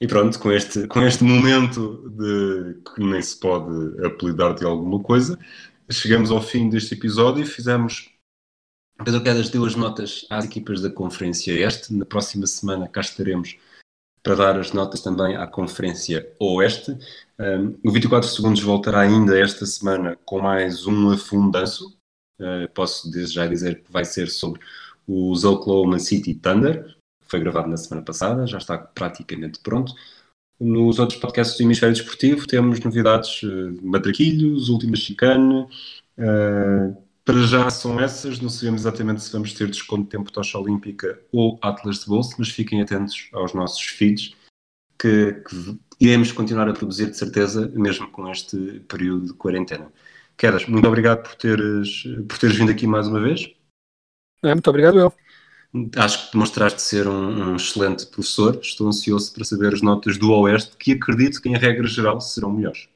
[0.00, 5.02] E pronto, com este, com este momento de que nem se pode apelidar de alguma
[5.02, 5.36] coisa,
[5.90, 8.08] chegamos ao fim deste episódio e fizemos
[9.04, 11.94] Pedro quer das duas notas às equipas da Conferência Este.
[11.94, 13.56] Na próxima semana cá estaremos
[14.22, 16.98] para dar as notas também à Conferência Oeste.
[17.38, 21.96] Um, o 24 Segundos voltará ainda esta semana com mais um afundanço.
[22.40, 24.60] Uh, posso desde já dizer que vai ser sobre
[25.08, 26.96] os Oklahoma City Thunder.
[27.26, 29.92] Foi gravado na semana passada, já está praticamente pronto.
[30.60, 35.66] Nos outros podcasts do Hemisfério Desportivo temos novidades uh, Matraquilhos, Última Chicane,
[36.18, 40.58] uh, Para já são essas, não sabemos exatamente se vamos ter desconto de tempo tocha
[40.58, 44.34] olímpica ou Atlas de bolso, mas fiquem atentos aos nossos feeds,
[44.98, 49.92] que, que iremos continuar a produzir de certeza, mesmo com este período de quarentena.
[50.38, 53.52] Quedas, muito obrigado por teres, por teres vindo aqui mais uma vez.
[54.42, 55.12] É, muito obrigado, eu.
[55.96, 58.58] Acho que demonstraste ser um, um, excelente professor.
[58.62, 62.50] Estou ansioso para saber as notas do Oeste, que acredito que, em regra geral, serão
[62.50, 62.88] melhores.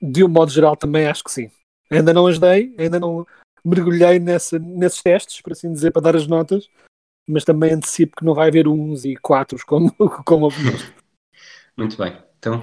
[0.00, 1.50] De um modo geral, também acho que sim.
[1.90, 3.26] Ainda não as dei, ainda não
[3.64, 6.68] mergulhei nessa, nesses testes, por assim dizer, para dar as notas,
[7.28, 9.92] mas também antecipo que não vai haver uns e quatro como,
[10.24, 10.56] como houve
[11.76, 12.16] Muito bem.
[12.38, 12.62] Então,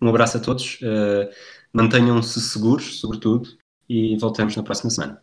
[0.00, 0.78] um abraço a todos.
[0.80, 1.28] Uh,
[1.72, 3.48] Mantenham-se seguros, sobretudo,
[3.88, 5.22] e voltamos na próxima semana.